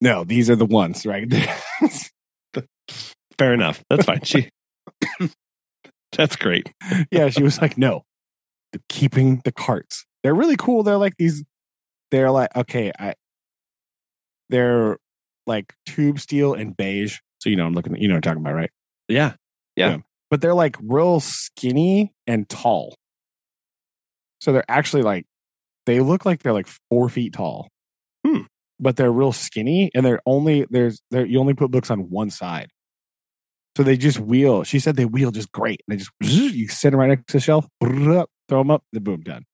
[0.00, 1.26] no, these are the ones, right?
[3.38, 3.82] Fair enough.
[3.90, 4.22] That's fine.
[4.22, 4.50] She.
[6.16, 6.72] That's great.
[7.10, 8.04] yeah, she was like, no,
[8.88, 10.06] keeping the carts.
[10.22, 10.82] They're really cool.
[10.82, 11.44] They're like these.
[12.10, 13.14] They're like okay, I.
[14.50, 14.98] They're
[15.46, 17.18] like tube steel and beige.
[17.40, 17.94] So you know, I'm looking.
[17.94, 18.70] At, you know, what I'm talking about, right?
[19.08, 19.34] Yeah.
[19.76, 19.90] Yeah.
[19.90, 19.96] Yeah.
[20.30, 22.96] But they're like real skinny and tall.
[24.40, 25.26] So they're actually like,
[25.86, 27.68] they look like they're like four feet tall.
[28.26, 28.42] Hmm.
[28.80, 32.30] But they're real skinny, and they're only there's there you only put books on one
[32.30, 32.70] side.
[33.76, 34.64] So they just wheel.
[34.64, 35.80] She said they wheel just great.
[35.88, 37.66] They just you sit them right next to the shelf,
[38.48, 39.44] throw them up, the boom done.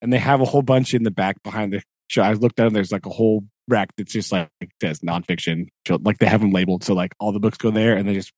[0.00, 2.22] And they have a whole bunch in the back behind the show.
[2.22, 2.72] I looked down.
[2.72, 4.48] There's like a whole rack that's just like
[4.82, 5.68] says nonfiction.
[5.88, 8.32] Like they have them labeled, so like all the books go there, and they just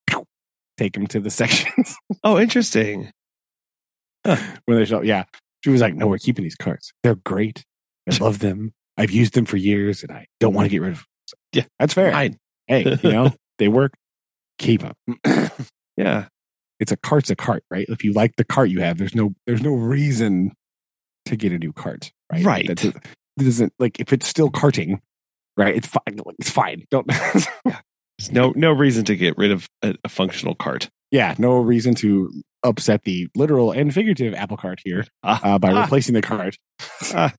[0.77, 3.11] take them to the sections Oh, interesting.
[4.23, 4.39] when
[4.79, 5.03] they show.
[5.03, 5.25] Yeah,
[5.65, 6.93] she was like, "No, we're keeping these cards.
[7.03, 7.65] They're great.
[8.11, 8.73] I love them.
[8.97, 11.05] I've used them for years, and I don't want to get rid of." them.
[11.27, 11.65] So, Yeah.
[11.79, 12.13] that's fair.
[12.13, 12.39] Fine.
[12.67, 13.93] Hey, you know they work.
[14.59, 15.19] Keep them.
[15.97, 16.27] Yeah.
[16.85, 17.87] It's a cart's a cart, right?
[17.89, 20.53] If you like the cart you have, there's no there's no reason
[21.24, 22.45] to get a new cart, right?
[22.45, 22.66] Right.
[22.66, 23.03] That doesn't,
[23.39, 25.01] that doesn't like if it's still carting,
[25.57, 25.74] right?
[25.74, 26.20] It's fine.
[26.39, 26.85] It's fine.
[26.91, 27.07] Don't.
[28.18, 30.89] There's no no reason to get rid of a, a functional cart.
[31.11, 32.30] yeah, no reason to
[32.62, 36.57] upset the literal and figurative apple cart here Ah, uh, by ah, replacing the cart.
[37.01, 37.32] the-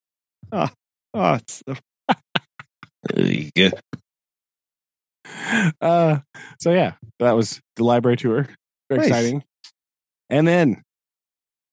[3.55, 3.69] Yeah.
[5.81, 6.19] Uh,
[6.59, 8.47] so yeah, that was the library tour.
[8.89, 9.07] Very Nice.
[9.09, 9.43] exciting.
[10.29, 10.81] And then,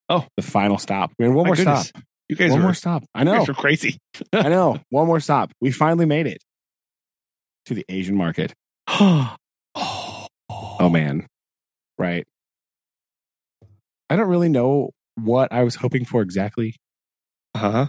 [0.08, 0.26] Oh.
[0.36, 1.12] the final stop.
[1.18, 1.88] We had one My more goodness.
[1.88, 2.02] stop.
[2.28, 3.04] You guys One were, more stop.
[3.14, 3.44] I know.
[3.44, 3.98] were crazy.
[4.32, 4.78] I know.
[4.90, 5.52] One more stop.
[5.60, 6.38] We finally made it
[7.66, 8.54] to the Asian market.
[8.88, 9.36] oh,
[10.48, 11.26] Oh man.
[11.98, 12.24] Right.
[14.10, 16.76] I don't really know what I was hoping for exactly,
[17.56, 17.86] huh.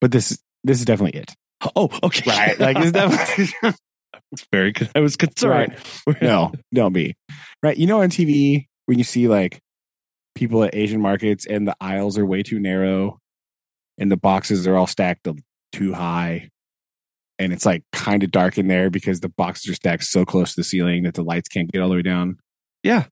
[0.00, 1.34] but this this is definitely it.
[1.74, 2.22] Oh, okay.
[2.30, 2.60] Right.
[2.60, 3.48] Like it's definitely
[4.32, 4.90] it's very good.
[4.94, 5.74] I was concerned.
[6.20, 7.14] no, don't be.
[7.66, 7.76] Right.
[7.76, 9.58] You know on TV when you see like
[10.36, 13.18] people at Asian markets and the aisles are way too narrow
[13.98, 15.34] and the boxes are all stacked up
[15.72, 16.48] too high.
[17.40, 20.54] And it's like kind of dark in there because the boxes are stacked so close
[20.54, 22.36] to the ceiling that the lights can't get all the way down.
[22.84, 23.06] Yeah.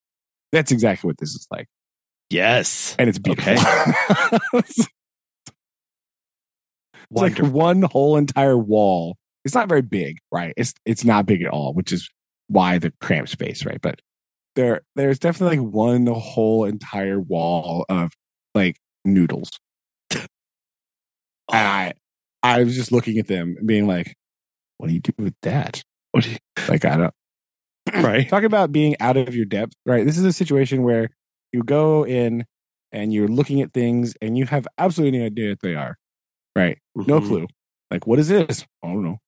[0.53, 1.67] That's exactly what this is like.
[2.31, 2.95] Yes.
[2.97, 3.55] and it's beautiful.
[3.55, 4.39] Okay.
[4.55, 4.87] it's
[7.11, 9.17] like one whole entire wall.
[9.45, 10.55] It's not very big, right?
[10.57, 12.09] It's it's not big at all, which is
[12.47, 13.83] why the cramped space, right?
[13.83, 13.99] But
[14.57, 18.13] there there's definitely like one whole entire wall of
[18.55, 19.51] like noodles.
[21.53, 21.93] And I
[22.43, 24.15] I was just looking at them and being like,
[24.79, 25.83] what do you do with that?
[26.13, 26.39] What do you-
[26.69, 27.15] Like I don't
[27.95, 28.29] right.
[28.29, 30.07] talk about being out of your depth, right?
[30.07, 31.11] This is a situation where
[31.53, 32.47] you go in
[32.93, 35.97] and you're looking at things and you have absolutely no idea what they are,
[36.57, 36.79] right?
[37.07, 37.27] No Mhm.
[37.29, 37.47] clue.
[37.91, 38.67] Like, what is this?
[38.83, 39.19] I don't know.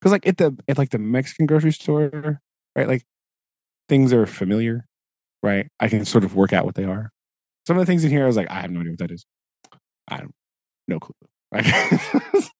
[0.00, 2.40] Because like at the at like the Mexican grocery store,
[2.76, 2.88] right?
[2.88, 3.04] Like
[3.90, 4.86] things are familiar,
[5.42, 5.68] right?
[5.78, 7.10] I can sort of work out what they are.
[7.66, 9.10] Some of the things in here, I was like, I have no idea what that
[9.10, 9.26] is.
[10.08, 10.32] I don't,
[10.88, 11.14] no clue.
[11.52, 11.66] Like,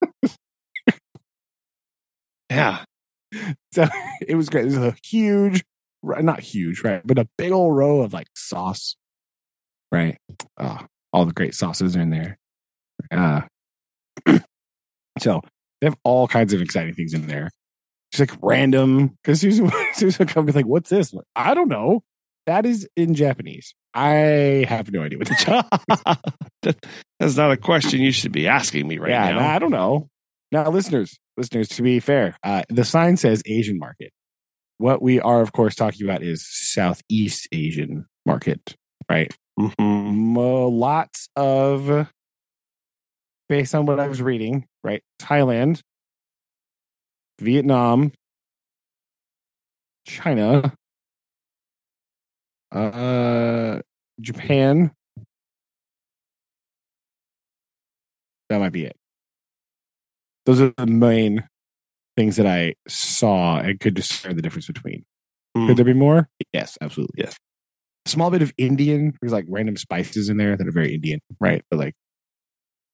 [2.51, 2.85] Yeah.
[3.72, 3.87] so
[4.26, 4.64] it was great.
[4.64, 5.62] It was a huge,
[6.03, 7.01] not huge, right?
[7.07, 8.97] But a big old row of like sauce,
[9.93, 10.18] right?
[10.59, 10.81] Oh,
[11.12, 12.39] all the great sauces are in there.
[13.11, 13.43] Uh,
[15.18, 15.41] so
[15.81, 17.51] they have all kinds of exciting things in there.
[18.21, 22.03] Like random, because Susan, Susan come be like, "What's this?" Like, I don't know.
[22.47, 23.75] That is in Japanese.
[23.95, 26.18] I have no idea what the
[26.62, 26.87] That-
[27.18, 29.49] That's not a question you should be asking me right yeah, now.
[29.49, 30.09] I don't know.
[30.53, 34.12] Now, listeners, listeners, to be fair, uh, the sign says Asian market.
[34.79, 38.75] What we are, of course, talking about is Southeast Asian market,
[39.09, 39.33] right?
[39.59, 40.14] Mhm.
[40.14, 42.09] Mo- lots of,
[43.49, 45.03] based on what I was reading, right?
[45.21, 45.83] Thailand,
[47.41, 48.12] Vietnam,
[50.07, 50.74] China,
[52.72, 53.80] uh,
[54.20, 54.93] Japan.
[58.49, 58.97] That might be it.
[60.45, 61.45] Those are the main
[62.16, 65.05] things that I saw and could discern the difference between.
[65.57, 65.68] Hmm.
[65.68, 66.28] Could there be more?
[66.53, 67.22] Yes, absolutely.
[67.22, 67.36] Yes.
[68.07, 69.14] A small bit of Indian.
[69.20, 71.62] There's like random spices in there that are very Indian, right?
[71.70, 71.95] But like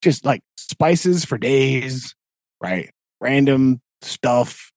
[0.03, 2.15] just like spices for days,
[2.61, 2.91] right?
[3.21, 4.73] Random stuff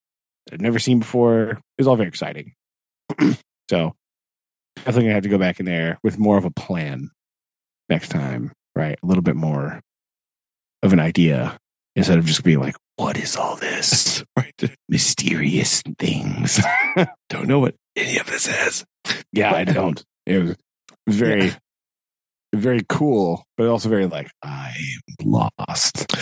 [0.45, 1.51] that I've never seen before.
[1.51, 2.53] It was all very exciting.
[3.69, 3.95] so
[4.77, 7.09] definitely gonna have to go back in there with more of a plan
[7.89, 8.97] next time, right?
[9.01, 9.81] A little bit more
[10.83, 11.57] of an idea
[11.95, 14.23] instead of just being like, what is all this?
[14.37, 14.53] right.
[14.87, 16.59] Mysterious things.
[17.29, 18.85] Don't know what any of this is.
[19.33, 20.03] yeah, I don't.
[20.25, 20.57] It was, it
[21.07, 21.55] was very, Yeah.
[22.53, 24.73] Very cool, but also very like I
[25.21, 26.15] am lost.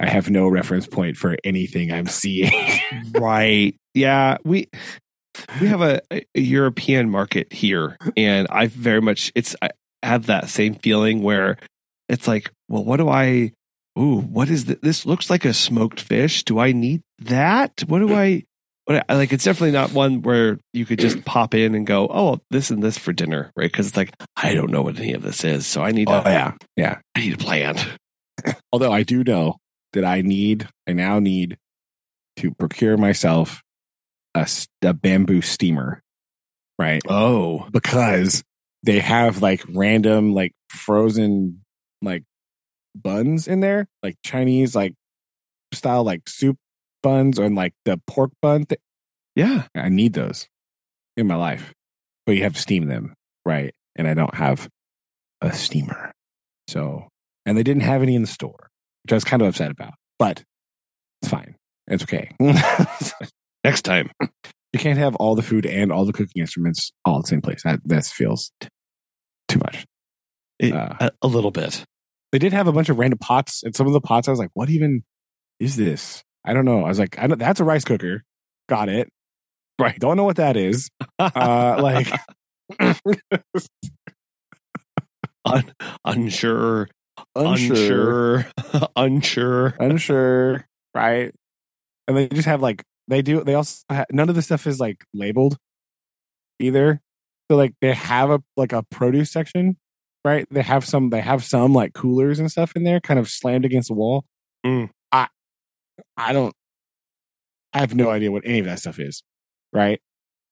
[0.00, 2.80] I have no reference point for anything I'm seeing.
[3.12, 3.74] right.
[3.94, 4.38] Yeah.
[4.44, 4.68] We
[5.60, 9.70] we have a, a European market here, and I very much it's I
[10.02, 11.58] have that same feeling where
[12.08, 13.52] it's like, well, what do I?
[13.98, 14.78] Ooh, what is this?
[14.82, 16.44] This looks like a smoked fish.
[16.44, 17.84] Do I need that?
[17.86, 18.44] What do I?
[18.88, 19.34] What I, like?
[19.34, 22.82] It's definitely not one where you could just pop in and go, oh, this and
[22.82, 23.70] this for dinner, right?
[23.70, 26.08] Because it's like I don't know what any of this is, so I need.
[26.08, 26.98] oh a, yeah, yeah.
[27.14, 27.76] I need a plan.
[28.72, 29.58] Although I do know
[29.92, 31.58] that I need, I now need
[32.36, 33.60] to procure myself
[34.34, 34.48] a,
[34.80, 36.02] a bamboo steamer,
[36.78, 37.02] right?
[37.10, 38.42] Oh, Because
[38.84, 41.62] they have like random, like frozen,
[42.00, 42.24] like
[42.94, 44.94] buns in there, like Chinese, like
[45.74, 46.56] style, like soup
[47.02, 48.64] buns, or like the pork bun.
[48.66, 48.80] Th-
[49.36, 49.64] yeah.
[49.74, 50.48] I need those
[51.16, 51.72] in my life,
[52.26, 53.74] but you have to steam them, right?
[53.96, 54.68] And I don't have
[55.40, 56.12] a steamer.
[56.68, 57.08] So,
[57.46, 58.68] and they didn't have any in the store,
[59.04, 60.42] which I was kind of upset about, but
[61.22, 61.56] it's fine.
[61.86, 62.30] It's okay.
[63.64, 64.10] Next time.
[64.72, 67.40] You can't have all the food and all the cooking instruments all at the same
[67.40, 67.62] place.
[67.62, 68.68] That, that feels t-
[69.48, 69.86] too much.
[70.58, 70.94] It- Uh.
[71.00, 71.84] a, a little bit.
[72.32, 74.38] They did have a bunch of random pots, and some of the pots I was
[74.38, 75.02] like, what even
[75.58, 76.22] is this?
[76.44, 76.84] I don't know.
[76.84, 78.24] I was like, I don't, that's a rice cooker.
[78.68, 79.08] Got it.
[79.78, 79.98] Right.
[79.98, 80.90] Don't know what that is.
[81.18, 82.08] Uh, like,
[85.44, 85.72] Un-
[86.04, 86.88] unsure,
[87.34, 88.46] unsure,
[88.96, 89.74] unsure.
[89.78, 91.32] unsure, right?
[92.06, 93.42] And they just have like they do.
[93.42, 95.56] They also ha none of the stuff is like labeled
[96.58, 97.00] either.
[97.50, 99.78] So like they have a like a produce section,
[100.24, 100.46] right?
[100.50, 101.08] They have some.
[101.10, 104.24] They have some like coolers and stuff in there, kind of slammed against the wall.
[104.66, 104.90] Mm.
[106.16, 106.54] I don't.
[107.72, 109.22] I have no idea what any of that stuff is,
[109.72, 110.00] right?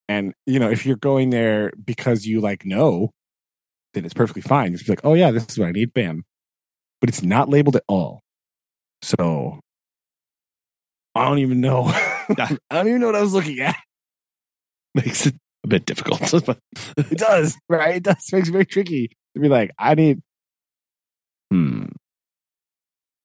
[0.08, 3.10] And you know, if you're going there because you like know,
[3.94, 4.72] then it's perfectly fine.
[4.72, 6.24] Just be like, oh yeah, this is what I need, bam.
[7.00, 8.22] But it's not labeled at all.
[9.02, 9.60] So
[11.14, 11.84] I don't even know.
[11.88, 13.76] I don't even know what I was looking at.
[14.94, 15.34] Makes it
[15.64, 16.20] a bit difficult.
[16.98, 17.96] It does, right?
[17.96, 18.32] It does.
[18.32, 20.22] Makes it very tricky to be like, I need.
[21.50, 21.86] Hmm.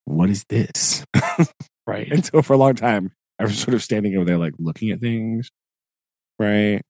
[0.04, 1.04] What is this?
[1.86, 2.08] Right.
[2.12, 4.90] And so for a long time, I was sort of standing over there, like looking
[4.90, 5.50] at things,
[6.38, 6.80] right?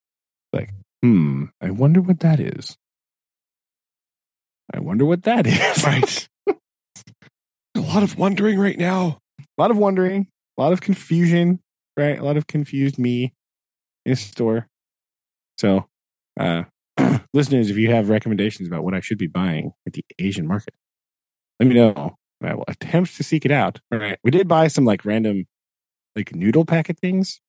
[0.52, 0.70] Like,
[1.02, 2.76] hmm, I wonder what that is.
[4.74, 5.84] I wonder what that is.
[5.84, 6.28] Right.
[7.74, 9.18] a lot of wondering right now.
[9.40, 10.28] a lot of wondering,
[10.58, 11.60] a lot of confusion,
[11.96, 12.18] right?
[12.18, 13.32] A lot of confused me
[14.04, 14.68] in store.
[15.58, 15.86] So,
[16.38, 16.64] uh,
[17.34, 20.74] listeners, if you have recommendations about what I should be buying at the Asian market,
[21.60, 22.16] let me know.
[22.44, 23.80] I will attempt to seek it out.
[23.92, 24.18] All right.
[24.24, 25.46] We did buy some like random,
[26.16, 27.40] like noodle packet things,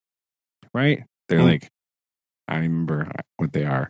[0.74, 1.04] right?
[1.30, 1.46] They're Hmm.
[1.46, 1.70] like,
[2.48, 3.90] I don't remember what they are.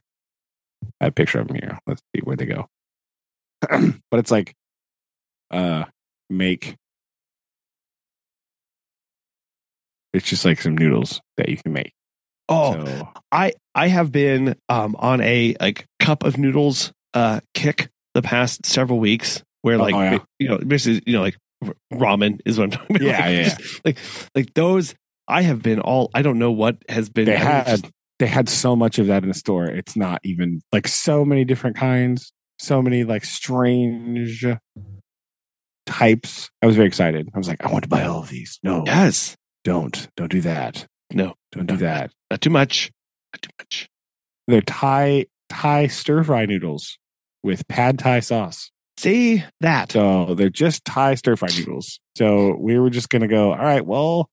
[1.00, 1.80] I have a picture of them here.
[1.88, 2.68] Let's see where they go.
[3.62, 4.54] but it's like,
[5.52, 5.86] uh,
[6.30, 6.76] make
[10.14, 11.94] It's just like some noodles that you can make.
[12.48, 17.90] Oh, So, I I have been um on a like cup of noodles uh kick
[18.14, 20.20] the past several weeks where Oh, like yeah.
[20.40, 21.38] you know basically you know like
[21.92, 23.06] ramen is what I'm talking about.
[23.08, 23.44] Yeah, like, yeah.
[23.58, 23.98] just, like
[24.36, 24.94] like those
[25.28, 27.82] I have been all I don't know what has been they I think it's had
[27.82, 29.66] just- they had so much of that in the store.
[29.66, 34.46] It's not even like so many different kinds, so many like strange
[35.86, 36.50] types.
[36.62, 37.30] I was very excited.
[37.34, 38.60] I was like, I want to buy all of these.
[38.64, 40.86] No, yes don't, don't do that.
[41.14, 42.12] no Don't do that.
[42.30, 42.92] not too much
[43.34, 43.88] not too much
[44.48, 46.98] They're Thai Thai stir fry noodles
[47.44, 48.72] with pad Thai sauce.
[48.98, 52.00] See that So they're just Thai stir fry noodles.
[52.18, 53.52] So we were just gonna go.
[53.52, 54.30] All right, well,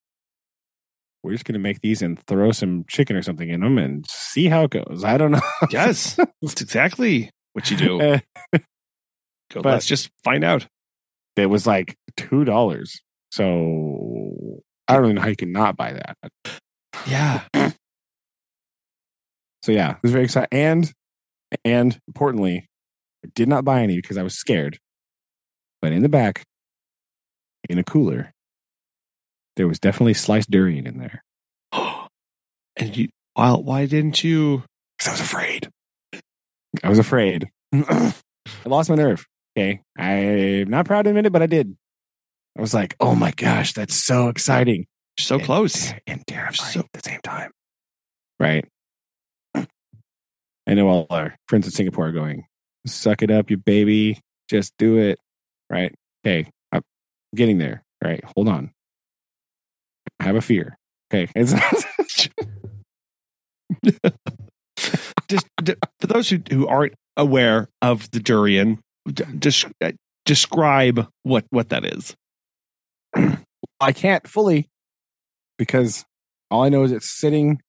[1.23, 4.47] we're just gonna make these and throw some chicken or something in them and see
[4.47, 5.05] how it goes.
[5.05, 5.41] I don't know.
[5.71, 8.19] yes that's exactly what you do eh.
[9.53, 10.67] Go, but- let's just find out
[11.37, 13.01] it was like two dollars.
[13.33, 16.17] So I don't really know how you can not buy that.
[17.07, 17.43] yeah
[19.63, 20.49] So yeah, it was very exciting.
[20.53, 20.93] And
[21.65, 22.67] and importantly,
[23.25, 24.79] I did not buy any because I was scared.
[25.83, 26.43] But in the back,
[27.69, 28.33] in a cooler,
[29.57, 31.23] there was definitely sliced durian in there.
[32.77, 34.65] and you why why didn't you
[34.99, 35.69] Because I was afraid.
[36.83, 37.49] I was afraid.
[37.75, 38.13] I
[38.65, 39.27] lost my nerve.
[39.57, 39.81] Okay.
[39.99, 41.77] I'm not proud to admit it, but I did.
[42.57, 44.87] I was like, oh my gosh, that's so exciting.
[45.19, 47.51] so And- close And terrifying So- at the same time.
[48.39, 48.65] Right.
[49.55, 52.45] I know all our friends in Singapore are going,
[52.87, 54.21] suck it up, you baby.
[54.49, 55.19] Just do it.
[55.69, 55.95] Right.
[56.27, 56.51] Okay.
[56.73, 56.83] I'm
[57.35, 57.83] getting there.
[58.03, 58.23] Right.
[58.37, 58.73] Hold on.
[60.19, 60.77] I have a fear.
[61.13, 61.31] Okay.
[61.37, 61.55] It's
[65.29, 68.81] just d- for those who, who aren't aware of the durian
[69.39, 69.93] just uh,
[70.25, 72.15] describe what what that is.
[73.81, 74.69] I can't fully
[75.59, 76.05] because
[76.51, 77.61] all I know is it's sitting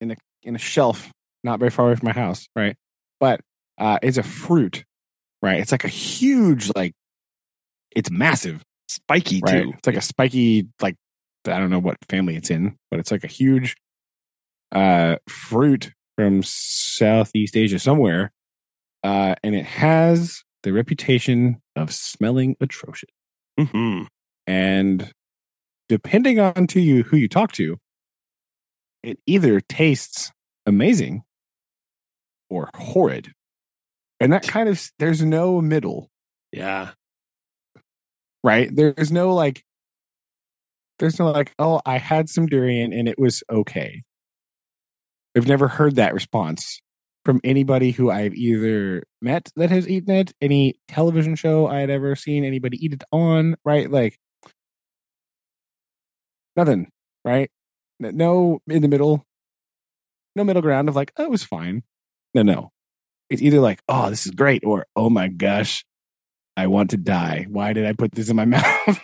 [0.00, 1.10] in a in a shelf
[1.42, 2.76] not very far away from my house, right?
[3.20, 3.40] But
[3.78, 4.84] uh, it's a fruit,
[5.42, 5.60] right?
[5.60, 6.94] It's like a huge, like
[7.94, 9.64] it's massive, Spiky right?
[9.64, 9.72] too.
[9.78, 10.96] It's like a spiky, like
[11.46, 13.76] I don't know what family it's in, but it's like a huge
[14.72, 18.32] uh, fruit from Southeast Asia somewhere,
[19.02, 23.10] uh, and it has the reputation of smelling atrocious.
[23.58, 24.02] hmm
[24.46, 25.12] And
[25.88, 27.78] depending on to you who you talk to,
[29.02, 30.32] it either tastes
[30.66, 31.24] amazing
[32.48, 33.32] or horrid.
[34.24, 36.08] And that kind of there's no middle,
[36.50, 36.92] Yeah.
[38.42, 38.74] right?
[38.74, 39.62] There's no like
[40.98, 44.02] there's no like, oh, I had some durian and it was okay.
[45.36, 46.80] I've never heard that response
[47.26, 51.90] from anybody who I've either met that has eaten it, any television show I had
[51.90, 53.90] ever seen anybody eat it on, right?
[53.90, 54.16] Like
[56.56, 56.88] nothing,
[57.26, 57.50] right?
[58.00, 59.22] No in the middle,
[60.34, 61.82] no middle ground of like, oh, it was fine.
[62.34, 62.70] No, no.
[63.30, 65.84] It's either like, oh, this is great, or oh my gosh,
[66.56, 67.46] I want to die.
[67.48, 69.00] Why did I put this in my mouth?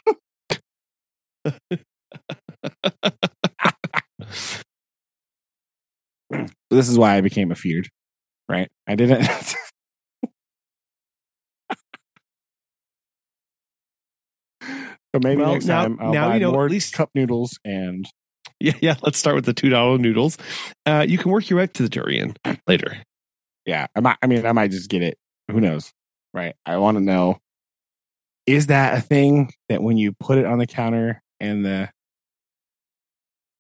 [6.71, 7.89] this is why I became a feared,
[8.49, 8.69] right?
[8.87, 9.25] I didn't.
[14.63, 17.11] so maybe Well, next now- time I'll now buy you know at more least- cup
[17.15, 18.07] noodles and
[18.59, 18.97] Yeah, yeah.
[19.03, 20.37] Let's start with the two dollar noodles.
[20.87, 22.35] Uh, you can work your way up to the durian
[22.67, 22.99] later.
[23.71, 24.17] Yeah, I might.
[24.21, 25.17] I mean, I might just get it.
[25.49, 25.93] Who knows,
[26.35, 26.57] right?
[26.67, 27.39] I want to know:
[28.45, 31.89] is that a thing that when you put it on the counter and the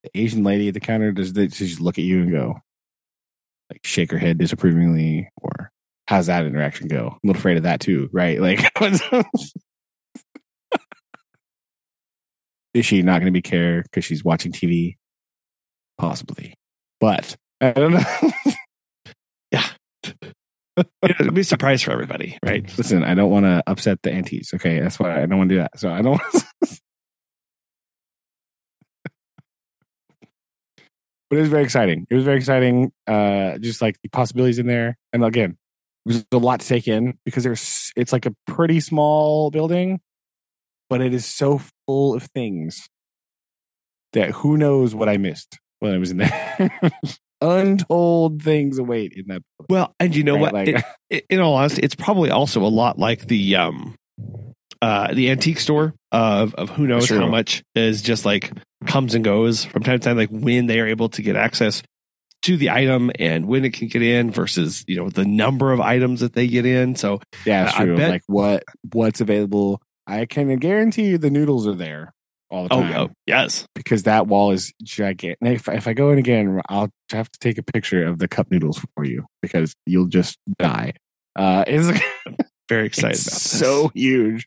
[0.03, 2.57] the Asian lady at the counter does she just look at you and go,
[3.71, 5.71] like, shake her head disapprovingly, or
[6.09, 7.07] how's that interaction go?
[7.07, 8.41] I'm a little afraid of that too, right?
[8.41, 8.69] Like,
[12.75, 14.97] is she not going to be care because she's watching TV?
[15.99, 16.55] Possibly,
[16.99, 18.03] but I don't know.
[21.03, 22.65] It'd be a surprise for everybody, right?
[22.79, 24.53] Listen, I don't want to upset the aunties.
[24.55, 25.79] Okay, that's why I don't want to do that.
[25.79, 26.21] So I don't.
[31.31, 32.07] but it was very exciting.
[32.09, 32.93] It was very exciting.
[33.07, 35.59] Uh, just like the possibilities in there, and again,
[36.07, 37.93] there's a lot to take in because there's.
[37.97, 40.01] It's like a pretty small building,
[40.89, 42.89] but it is so full of things
[44.13, 46.81] that who knows what I missed when I was in there.
[47.41, 49.43] Untold things await in that.
[49.59, 50.41] building, Well, and you know right?
[50.43, 50.53] what?
[50.55, 53.95] Like, It- it- in all honesty, it's probably also a lot like the um,
[54.83, 57.19] uh, the antique store of of who knows True.
[57.21, 58.51] how much is just like
[58.87, 61.83] comes and goes from time to time, like when they are able to get access
[62.43, 65.81] to the item and when it can get in versus you know the number of
[65.81, 66.97] items that they get in.
[66.97, 69.81] So Yeah, it's I- bet- like what what's available.
[70.07, 72.13] I can guarantee you the noodles are there
[72.51, 75.39] all the oh, time oh yes, because that wall is gigantic.
[75.43, 78.51] If, if I go in again, I'll have to take a picture of the cup
[78.51, 80.95] noodles for you because you'll just die.
[81.37, 82.01] Uh, it's,
[82.69, 83.43] very excited it's about this.
[83.43, 84.47] so huge.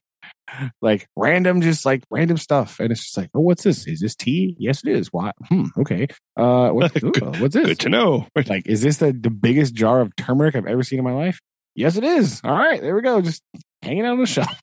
[0.81, 3.87] Like random, just like random stuff, and it's just like, oh, what's this?
[3.87, 4.55] Is this tea?
[4.59, 5.07] Yes, it is.
[5.11, 5.31] Why?
[5.47, 5.65] Hmm.
[5.77, 6.07] Okay.
[6.37, 7.65] Uh, what, Good- ooh, what's this?
[7.65, 8.27] good to know.
[8.47, 11.39] Like, is this the, the biggest jar of turmeric I've ever seen in my life?
[11.75, 12.41] Yes, it is.
[12.43, 13.21] All right, there we go.
[13.21, 13.41] Just
[13.81, 14.61] hanging out on the shelf.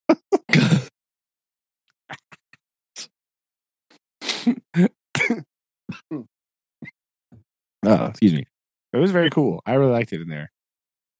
[7.85, 8.47] Oh, excuse me.
[8.93, 9.63] It was very cool.
[9.67, 10.51] I really liked it in there.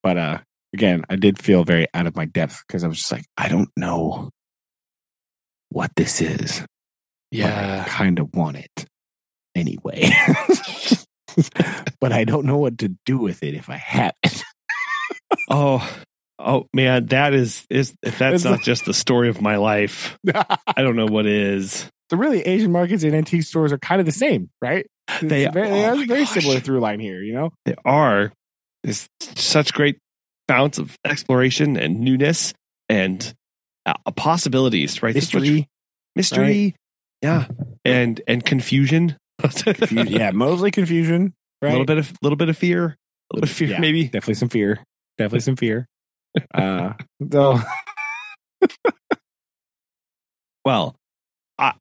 [0.03, 0.39] But uh
[0.75, 3.49] again, I did feel very out of my depth because I was just like, I
[3.49, 4.31] don't know
[5.69, 6.65] what this is.
[7.31, 8.87] yeah, kind of want it
[9.55, 10.11] anyway.
[12.01, 14.43] but I don't know what to do with it if I have it.
[15.51, 15.89] oh,
[16.41, 19.57] oh man, that is is if that's It's not like- just the story of my
[19.57, 21.89] life, I don't know what is.
[22.11, 24.87] The really Asian markets and antique stores are kind of the same, right?
[25.09, 26.31] It's They- very, oh they have very gosh.
[26.31, 27.51] similar through line here, you know?
[27.65, 28.33] They are
[28.85, 29.99] is such great
[30.49, 32.53] bounce of exploration and newness
[32.89, 33.35] and
[33.87, 35.15] uh, possibilities, right?
[35.15, 35.69] Mystery,
[36.17, 36.75] mystery,
[37.23, 37.47] yeah,
[37.85, 39.17] and and confusion.
[39.41, 40.07] confusion.
[40.09, 41.69] yeah, mostly confusion, Right.
[41.69, 44.05] a little bit of little bit of fear, a little bit of fear, Yeah, maybe.
[44.05, 44.83] Definitely some fear.
[45.19, 45.87] Definitely some fear.
[46.55, 46.93] Uh,
[47.31, 47.59] so
[50.65, 50.95] Well,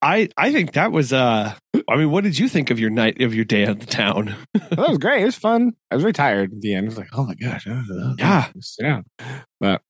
[0.02, 1.54] I, I think that was uh.
[1.88, 4.36] I mean, what did you think of your night of your day at the town?
[4.54, 5.22] that was great.
[5.22, 5.74] It was fun.
[5.90, 6.86] I was very tired at the end.
[6.86, 7.66] I was like, oh my gosh.
[7.66, 8.48] uh, uh, Yeah.
[8.62, 9.06] Sit down.
[9.60, 9.82] But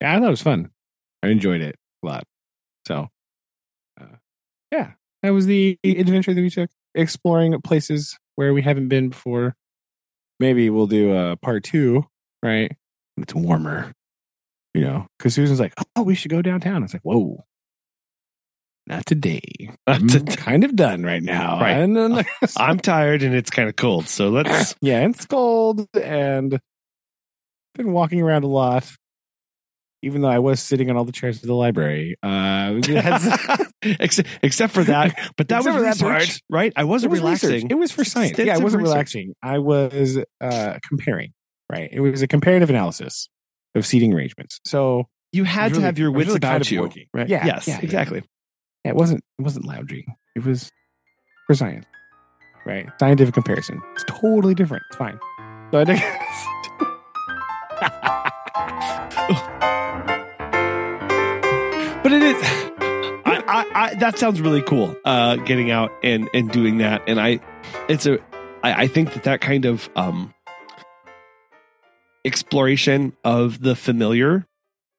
[0.00, 0.70] yeah, I thought it was fun.
[1.22, 2.24] I enjoyed it a lot.
[2.86, 3.08] So
[4.00, 4.16] uh,
[4.70, 4.92] yeah,
[5.22, 9.54] that was the adventure that we took, exploring places where we haven't been before.
[10.40, 12.04] Maybe we'll do a part two,
[12.42, 12.72] right?
[13.16, 13.92] It's warmer
[14.74, 17.44] You know, because Susan's like, "Oh, we should go downtown." It's like, "Whoa,
[18.86, 19.40] not today.
[19.86, 20.36] Not I'm today.
[20.36, 21.72] kind of done right now." Right.
[21.72, 22.24] And then,
[22.56, 24.08] I'm tired and it's kind of cold.
[24.08, 24.74] So let's.
[24.80, 26.58] yeah, it's cold, and
[27.74, 28.90] been walking around a lot.
[30.02, 32.74] Even though I was sitting on all the chairs of the library, uh,
[33.82, 35.88] except, except for that, but that Except was for that
[36.18, 36.40] research, part.
[36.50, 36.72] right?
[36.76, 37.50] I wasn't was relaxing.
[37.52, 37.70] research.
[37.70, 38.38] It was for science.
[38.38, 38.92] Yeah, I wasn't research.
[38.92, 39.34] relaxing.
[39.42, 41.32] I was uh, comparing.
[41.72, 41.88] Right.
[41.90, 43.30] It was a comparative analysis
[43.74, 44.60] of seating arrangements.
[44.66, 46.80] So You had to really- have your it was wits really kind about of you,
[46.82, 47.06] working.
[47.14, 47.26] right?
[47.28, 47.80] Yeah, Yes, yeah, yeah.
[47.84, 48.22] exactly.
[48.84, 49.24] Yeah, it wasn't.
[49.38, 50.14] It wasn't lounging.
[50.36, 50.70] It was
[51.46, 51.86] for science.
[52.66, 52.88] Right.
[52.98, 53.80] Scientific comparison.
[53.92, 54.84] It's totally different.
[54.88, 55.18] It's fine.
[55.70, 56.30] So I.
[62.04, 62.36] But it is.
[63.24, 64.94] I, I, that sounds really cool.
[65.06, 67.40] Uh, getting out and and doing that, and I,
[67.88, 68.18] it's a.
[68.62, 70.34] I, I think that that kind of um
[72.26, 74.46] exploration of the familiar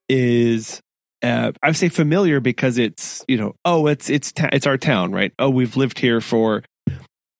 [0.10, 0.82] is.
[1.26, 5.12] Uh, I say familiar because it's you know oh it's it's ta- it's our town
[5.12, 5.34] right?
[5.40, 6.64] Oh we've lived here for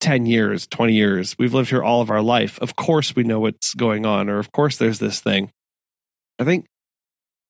[0.00, 1.36] 10 years 20 years.
[1.38, 2.58] We've lived here all of our life.
[2.60, 5.52] Of course we know what's going on or of course there's this thing.
[6.40, 6.66] I think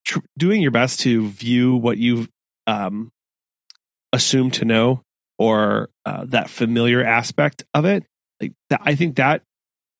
[0.05, 2.29] tr- doing your best to view what you've
[2.67, 3.11] um,
[4.13, 5.03] assumed to know
[5.39, 8.05] or uh, that familiar aspect of it
[8.41, 9.43] like that, i think that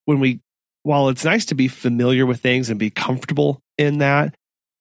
[0.07, 0.41] when we
[0.83, 4.35] while it's nice to be familiar with things and be comfortable in that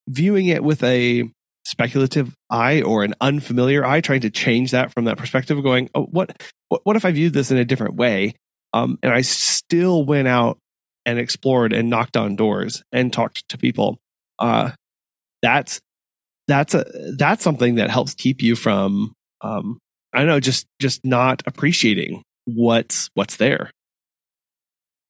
[0.07, 1.29] viewing it with a
[1.65, 6.03] speculative eye or an unfamiliar eye trying to change that from that perspective going oh
[6.03, 8.33] what what, what if i viewed this in a different way
[8.73, 10.57] um, and i still went out
[11.05, 13.97] and explored and knocked on doors and talked to people
[14.39, 14.71] uh,
[15.41, 15.79] that's
[16.47, 16.85] that's a
[17.17, 19.79] that's something that helps keep you from um,
[20.13, 23.69] I don't know just just not appreciating what's what's there.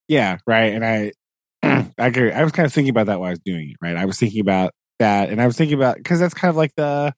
[0.07, 0.73] Yeah, right.
[0.73, 1.11] And I,
[1.63, 2.31] I agree.
[2.31, 3.77] I was kind of thinking about that while I was doing it.
[3.81, 6.55] Right, I was thinking about that, and I was thinking about because that's kind of
[6.55, 7.13] like the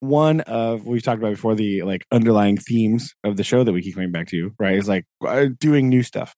[0.00, 3.82] one of we've talked about before the like underlying themes of the show that we
[3.82, 4.52] keep coming back to.
[4.58, 6.34] Right, is like uh, doing new stuff.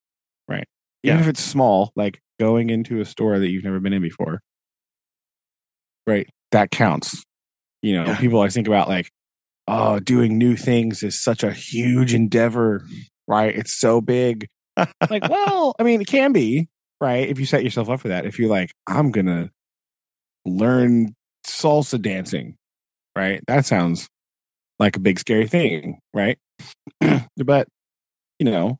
[0.48, 0.66] Right,
[1.05, 1.22] even Yeah.
[1.22, 4.40] if it's small, like going into a store that you've never been in before.
[6.06, 7.22] Right, that counts.
[7.82, 8.18] You know, Yeah.
[8.18, 9.10] people always think about like,
[9.68, 12.84] oh, doing new things is such a huge endeavor.
[13.28, 14.48] Right, it's so big
[15.10, 16.68] like, well, I mean, it can be,
[17.01, 17.28] right?
[17.28, 18.24] If you set yourself up for that.
[18.26, 19.51] If you're like, I'm to
[20.44, 21.14] learn
[21.47, 22.56] salsa dancing,
[23.16, 23.43] right?
[23.47, 24.09] That sounds
[24.78, 26.39] like a big, scary thing, right?
[27.36, 27.69] but,
[28.39, 28.78] you know,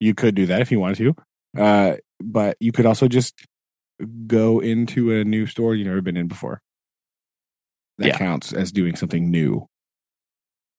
[0.00, 1.62] you could do that if you wanted to.
[1.62, 3.34] Uh, but you could also just
[4.26, 6.60] go into a new store you've never been in before.
[7.98, 8.18] That Yeah.
[8.18, 9.66] counts as doing something new,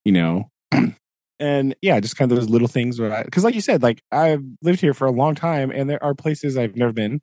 [0.04, 0.50] you know?
[1.40, 4.42] and yeah, just kind of those little things where because like you said, like I've
[4.62, 7.20] lived here for a long time and there are places I've never been.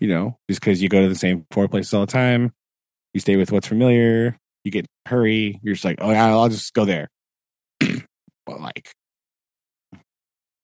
[0.00, 2.52] You know, just because you go to the same four places all the time,
[3.14, 6.72] you stay with what's familiar, you get hurry, you're just like, oh yeah, I'll just
[6.74, 7.08] go there.
[7.80, 8.92] but like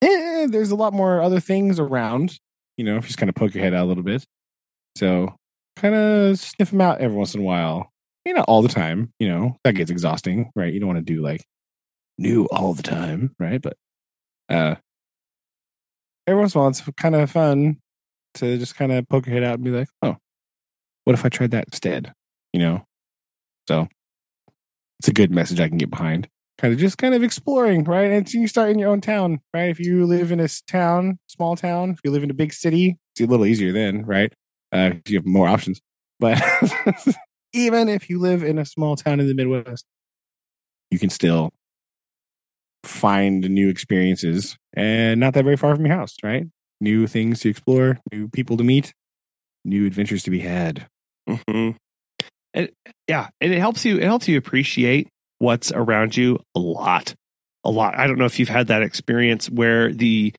[0.03, 2.39] eh, there's a lot more other things around,
[2.77, 4.25] you know, if you just kind of poke your head out a little bit.
[4.97, 5.35] So
[5.77, 7.91] kind of sniff them out every once in a while.
[8.25, 10.73] You know, all the time, you know, that gets exhausting, right?
[10.73, 11.45] You don't want to do like
[12.17, 13.61] new all the time, right?
[13.61, 13.77] But
[14.49, 14.77] uh
[16.27, 17.79] every once in a while it's kind of fun
[18.35, 20.17] to just kind of poke your head out and be like, oh,
[21.05, 22.13] what if I tried that instead?
[22.53, 22.87] You know?
[23.69, 23.89] So
[24.99, 26.29] it's a good message I can get behind.
[26.59, 28.11] Kind of just kind of exploring, right?
[28.11, 29.69] And so you start in your own town, right?
[29.69, 32.97] If you live in a town, small town, if you live in a big city,
[33.13, 34.33] it's a little easier then, right?
[34.71, 35.81] Uh, you have more options.
[36.21, 36.41] But
[37.53, 39.85] even if you live in a small town in the Midwest,
[40.91, 41.51] you can still
[42.85, 46.45] find new experiences and not that very far from your house, right?
[46.81, 48.93] New things to explore, new people to meet,
[49.65, 50.87] new adventures to be had.
[51.29, 51.71] hmm
[52.53, 52.71] And
[53.09, 53.97] yeah, and it helps you.
[53.97, 57.15] It helps you appreciate what's around you a lot,
[57.65, 57.97] a lot.
[57.97, 60.35] I don't know if you've had that experience where the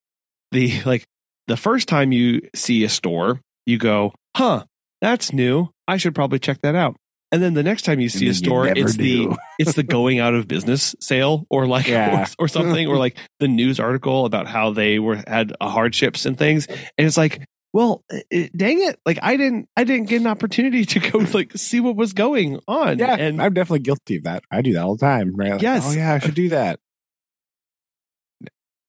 [0.51, 1.05] the like
[1.47, 4.65] the first time you see a store, you go, "Huh,
[5.01, 5.69] that's new.
[5.87, 6.95] I should probably check that out."
[7.31, 10.33] And then the next time you see a store, it's the it's the going out
[10.35, 12.27] of business sale or like Yeah.
[12.39, 16.37] or, or something or like the news article about how they were had hardships and
[16.37, 17.43] things and it's like
[17.73, 21.51] well eh, dang it like i didn't i didn't get an opportunity to go like
[21.57, 24.43] see what was going on Yeah, and I'm definitely guilty of that.
[24.49, 25.53] I do that all the time, right?
[25.53, 25.83] Like, Yes.
[25.87, 26.79] Oh yeah, I should do that.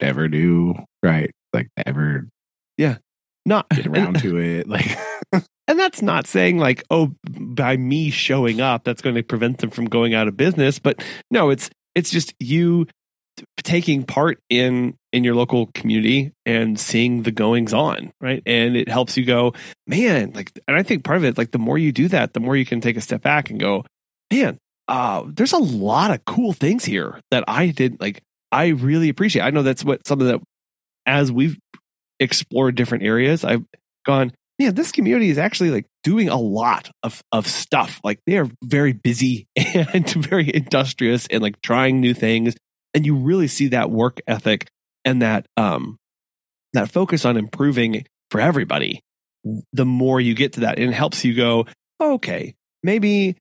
[0.00, 0.74] Never do.
[1.02, 1.30] Right.
[1.52, 2.28] Like never
[3.46, 4.68] not get around to it.
[4.68, 4.98] Like
[5.68, 9.70] and that's not saying like oh by me showing up that's going to prevent them
[9.70, 12.86] from going out of business but no it's it's just you
[13.62, 18.88] taking part in in your local community and seeing the goings on right and it
[18.88, 19.52] helps you go
[19.86, 22.40] man like and i think part of it like the more you do that the
[22.40, 23.84] more you can take a step back and go
[24.32, 24.56] man
[24.88, 29.42] uh there's a lot of cool things here that i did like i really appreciate
[29.42, 30.40] i know that's what something that
[31.04, 31.58] as we've
[32.20, 33.64] explored different areas i've
[34.04, 38.00] gone yeah, this community is actually like doing a lot of of stuff.
[38.02, 42.54] Like they are very busy and very industrious and like trying new things.
[42.94, 44.68] And you really see that work ethic
[45.04, 45.98] and that um
[46.72, 49.02] that focus on improving for everybody.
[49.72, 51.66] The more you get to that and it helps you go
[52.00, 53.36] okay maybe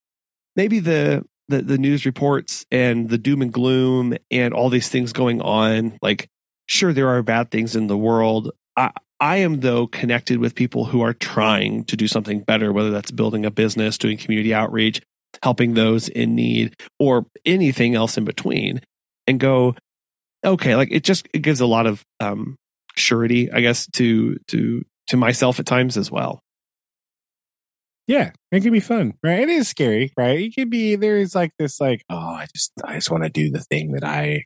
[0.55, 5.13] maybe the the, the news reports and the doom and gloom and all these things
[5.13, 6.29] going on like
[6.67, 11.01] sure there are bad things in the world i am though connected with people who
[11.01, 15.01] are trying to do something better whether that's building a business doing community outreach
[15.43, 18.81] helping those in need or anything else in between
[19.27, 19.75] and go
[20.45, 22.55] okay like it just it gives a lot of um
[22.95, 26.41] surety i guess to to to myself at times as well
[28.07, 29.39] Yeah, it can be fun, right?
[29.41, 30.39] It is scary, right?
[30.39, 33.49] It can be there's like this like, oh, I just I just want to do
[33.49, 34.43] the thing that I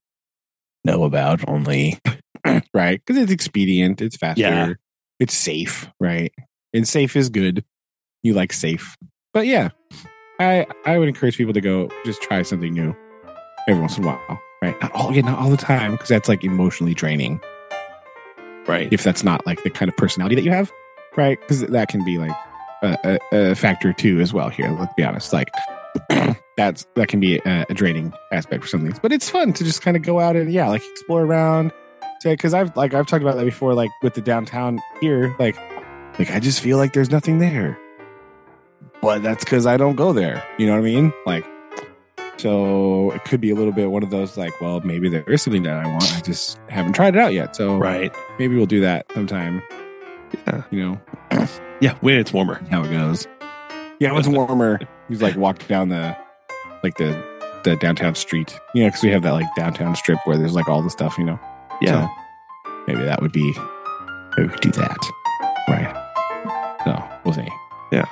[0.86, 2.00] know about only,
[2.74, 3.02] right?
[3.06, 4.74] Because it's expedient, it's faster, Yeah.
[5.20, 6.34] it's safe, right?
[6.74, 7.64] And safe is good.
[8.24, 8.98] You like safe,
[9.34, 9.70] but yeah,
[10.40, 12.96] I I would encourage people to go just try something new
[13.68, 14.76] every once in a while, right?
[14.82, 17.40] Not all, again, not all the time because that's like emotionally draining.
[18.68, 20.72] right If that's not like the kind of personality that you have,
[21.16, 21.40] right?
[21.40, 22.36] Because that can be like
[22.84, 25.50] a, a, a factor too as well here let's be honest like
[26.58, 29.64] that's that can be a, a draining aspect for some things but it's fun to
[29.66, 31.74] just kind of go out and yeah like explore around
[32.24, 35.58] because i've like i've talked about that before like with the downtown here like
[36.20, 37.78] like i just feel like there's nothing there
[39.02, 41.46] but that's because i don't go there you know what i mean like
[42.38, 45.42] so it could be a little bit one of those like well maybe there is
[45.42, 48.66] something that i want i just haven't tried it out yet so right maybe we'll
[48.66, 49.62] do that sometime
[50.48, 50.64] Yeah.
[50.72, 50.84] you
[51.32, 51.48] know
[51.82, 53.28] yeah when it's warmer how it goes.
[54.02, 54.80] Yeah, when it's warmer,
[55.10, 56.16] he's like walked down the
[56.84, 57.22] like the
[57.66, 58.58] the downtown street.
[58.74, 61.18] You know, because we have that like downtown strip where there's like all the stuff.
[61.18, 61.40] You know.
[61.82, 63.54] Yeah So maybe that would be
[64.38, 64.98] maybe we could do that.
[65.68, 65.96] Right.
[66.86, 67.48] So we'll see.
[67.92, 68.06] Yeah.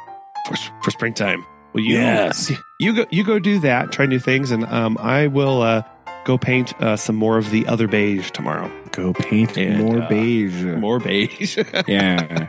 [0.48, 2.52] For, for springtime well you Yes.
[2.80, 5.82] you go you go do that try new things and um i will uh
[6.24, 10.08] go paint uh, some more of the other beige tomorrow Go paint And, more uh,
[10.10, 10.64] beige.
[10.64, 11.58] more beige
[11.88, 12.48] Yeah.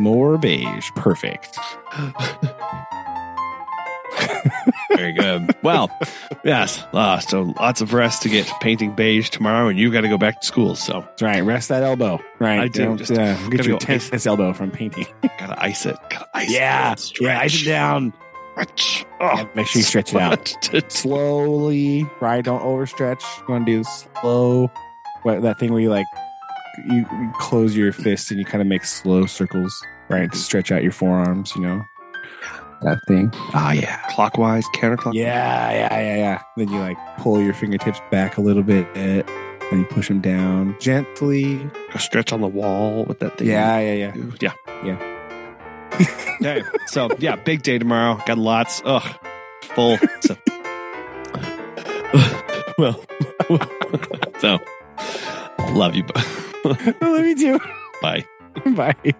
[0.00, 0.90] more beige.
[0.96, 1.58] Perfect.
[4.98, 5.54] Very good.
[5.62, 5.90] Well,
[6.44, 6.84] yes.
[6.92, 10.18] Uh, so lots of rest to get painting beige tomorrow, and you got to go
[10.18, 10.74] back to school.
[10.74, 11.40] So That's right.
[11.40, 12.20] Rest that elbow.
[12.38, 12.60] Right.
[12.60, 12.84] I do.
[12.84, 15.06] Don't, Just uh, get your ice- elbow from painting.
[15.38, 15.96] gotta ice it.
[16.10, 16.92] Gotta ice yeah.
[16.92, 17.20] it.
[17.20, 17.40] Yeah.
[17.40, 18.12] Ice it down.
[18.52, 19.06] Stretch.
[19.20, 20.92] Yeah, make sure you stretch it out.
[20.92, 22.44] slowly, right?
[22.44, 23.22] Don't overstretch.
[23.40, 23.84] You want to do
[24.20, 24.70] slow.
[25.22, 26.06] What that thing where you like
[26.86, 30.30] you, you close your fist and you kind of make slow circles, right?
[30.30, 31.54] To stretch out your forearms.
[31.54, 31.84] You know
[32.82, 33.30] that thing.
[33.54, 33.98] Ah, yeah.
[34.10, 35.14] Clockwise, counterclockwise.
[35.14, 36.42] Yeah, yeah, yeah, yeah.
[36.56, 39.24] Then you like pull your fingertips back a little bit, and
[39.72, 41.68] you push them down gently.
[41.98, 43.48] Stretch on the wall with that thing.
[43.48, 44.32] Yeah, yeah, yeah.
[44.40, 44.52] Yeah.
[44.84, 45.14] Yeah.
[46.40, 46.62] okay.
[46.86, 48.20] So yeah, big day tomorrow.
[48.26, 48.82] Got lots.
[48.84, 49.02] Ugh,
[49.62, 49.98] full.
[50.20, 50.36] So,
[52.78, 53.00] well,
[54.38, 54.58] so
[55.72, 56.04] love you.
[56.14, 57.60] I love you too.
[58.00, 58.24] Bye.
[58.66, 59.14] Bye.